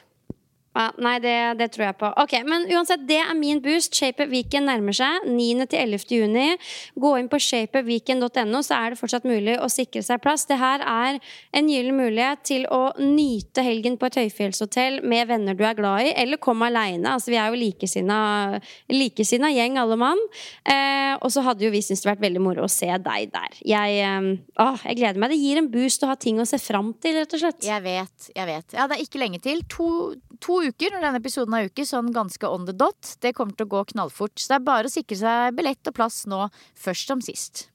[0.76, 2.10] Ja, nei, det, det tror jeg på.
[2.19, 3.95] Ok, Men uansett, det er min boost.
[3.95, 5.23] Shape Weekend nærmer seg.
[5.23, 5.68] 9.
[5.72, 6.03] til 11.
[6.11, 6.47] juni.
[6.99, 10.43] Gå inn på shapeupweekend.no, så er det fortsatt mulig å sikre seg plass.
[10.49, 11.22] Det her er
[11.56, 16.10] en gyllen mulighet til å nyte helgen på et høyfjellshotell med venner du er glad
[16.10, 17.15] i, eller kom aleine.
[17.15, 18.19] Altså, vi er jo likesinna,
[18.91, 20.19] likesinna gjeng, alle mann.
[20.68, 23.60] Eh, og så hadde jo vi syntes det vært veldig moro å se deg der.
[23.64, 24.30] Jeg, eh,
[24.60, 25.31] å, jeg gleder meg.
[25.31, 27.64] Det gir en boost å ha ting å se fram til, rett og slett.
[27.64, 28.76] Jeg vet, jeg vet.
[28.76, 29.64] Ja, det er ikke lenge til.
[29.77, 29.89] To,
[30.43, 33.16] to uker når denne episoden er uke, sånn ganske on the dot.
[33.22, 34.38] Det kommer til å gå knallfort.
[34.40, 36.48] Så det er bare å sikre seg billett og plass nå,
[36.80, 37.68] først som sist.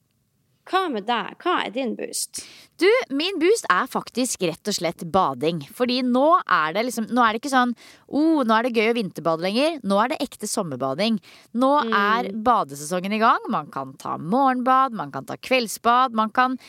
[0.69, 1.33] Hva med deg?
[1.41, 2.43] Hva er din boost?
[2.79, 2.87] Du,
[3.17, 5.63] min boost er faktisk rett og slett bading.
[5.73, 7.73] Fordi nå er det liksom Nå er det ikke sånn
[8.07, 9.81] oh, nå er det gøy å vinterbade lenger.
[9.83, 11.17] Nå er det ekte sommerbading.
[11.57, 13.49] Nå er badesesongen i gang.
[13.51, 16.59] Man kan ta morgenbad, man kan ta kveldsbad, man kan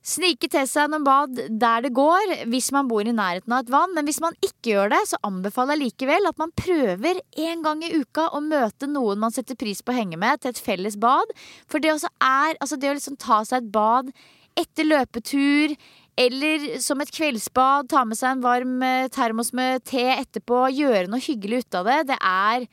[0.00, 3.72] Snike til seg noen bad der det går, hvis man bor i nærheten av et
[3.72, 3.92] vann.
[3.96, 7.84] Men hvis man ikke gjør det, så anbefaler jeg likevel at man prøver en gang
[7.84, 10.96] i uka å møte noen man setter pris på å henge med, til et felles
[11.00, 11.34] bad.
[11.68, 14.10] For det er Altså, det å liksom ta seg et bad
[14.58, 15.76] etter løpetur,
[16.20, 21.08] eller som et kveldsbad, ta med seg en varm eh, termos med te etterpå, gjøre
[21.08, 22.66] noe hyggelig ut av det, det er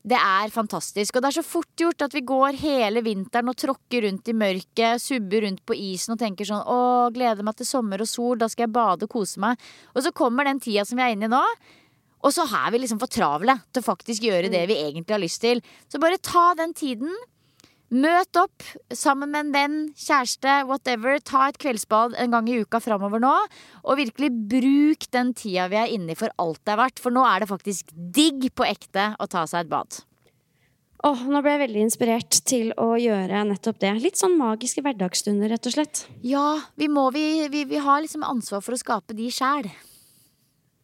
[0.00, 1.16] det er fantastisk.
[1.16, 4.36] Og det er så fort gjort at vi går hele vinteren og tråkker rundt i
[4.36, 8.38] mørket, subber rundt på isen og tenker sånn Å, gleder meg til sommer og sol,
[8.40, 9.60] da skal jeg bade og kose meg.
[9.92, 11.42] Og så kommer den tida som vi er inne i nå.
[12.20, 15.22] Og så er vi liksom for travle til å faktisk gjøre det vi egentlig har
[15.22, 15.60] lyst til.
[15.88, 17.12] Så bare ta den tiden.
[17.90, 18.62] Møt opp
[18.94, 21.18] sammen med en venn, kjæreste, whatever.
[21.26, 23.32] Ta et kveldsbad en gang i uka framover nå.
[23.82, 27.02] Og virkelig bruk den tida vi er inne i for alt det er verdt.
[27.02, 29.98] For nå er det faktisk digg på ekte å ta seg et bad.
[31.02, 33.94] Åh, nå ble jeg veldig inspirert til å gjøre nettopp det.
[34.04, 36.04] Litt sånn magiske hverdagsstunder, rett og slett.
[36.22, 39.66] Ja, vi må vi, vi, vi har liksom ansvar for å skape de sjæl.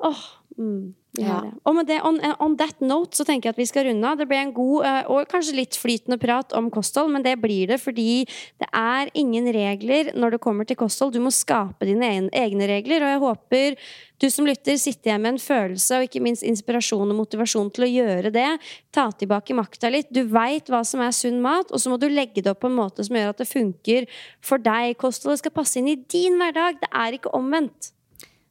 [0.03, 0.23] Åh,
[0.59, 1.39] mm, vi Ja.
[1.65, 4.19] Og med det, on, on that note så tenker jeg at vi skal runde av.
[4.21, 7.71] Det ble en god eh, og kanskje litt flytende prat om kosthold, men det blir
[7.73, 8.27] det fordi
[8.61, 11.15] det er ingen regler når det kommer til kosthold.
[11.17, 13.81] Du må skape dine egne regler, og jeg håper
[14.23, 17.85] du som lytter sitter igjen med en følelse og ikke minst inspirasjon og motivasjon til
[17.85, 18.49] å gjøre det.
[18.95, 20.09] Ta tilbake makta litt.
[20.09, 22.73] Du veit hva som er sunn mat, og så må du legge det opp på
[22.73, 24.09] en måte som gjør at det funker
[24.45, 24.97] for deg.
[25.01, 26.81] Kostholdet skal passe inn i din hverdag.
[26.81, 27.93] Det er ikke omvendt.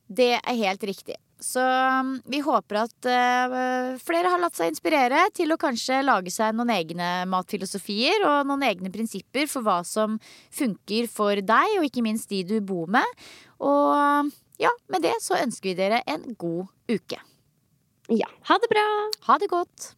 [0.05, 1.17] Det er helt riktig.
[1.41, 6.31] Så um, vi håper at uh, flere har latt seg inspirere til å kanskje lage
[6.33, 10.17] seg noen egne matfilosofier og noen egne prinsipper for hva som
[10.55, 13.27] funker for deg, og ikke minst de du bor med.
[13.59, 14.31] Og um,
[14.61, 17.19] ja, med det så ønsker vi dere en god uke.
[18.13, 18.31] Ja.
[18.47, 18.87] Ha det bra.
[19.27, 19.93] Ha det godt.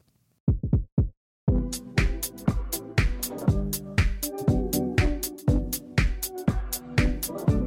[7.28, 7.67] thank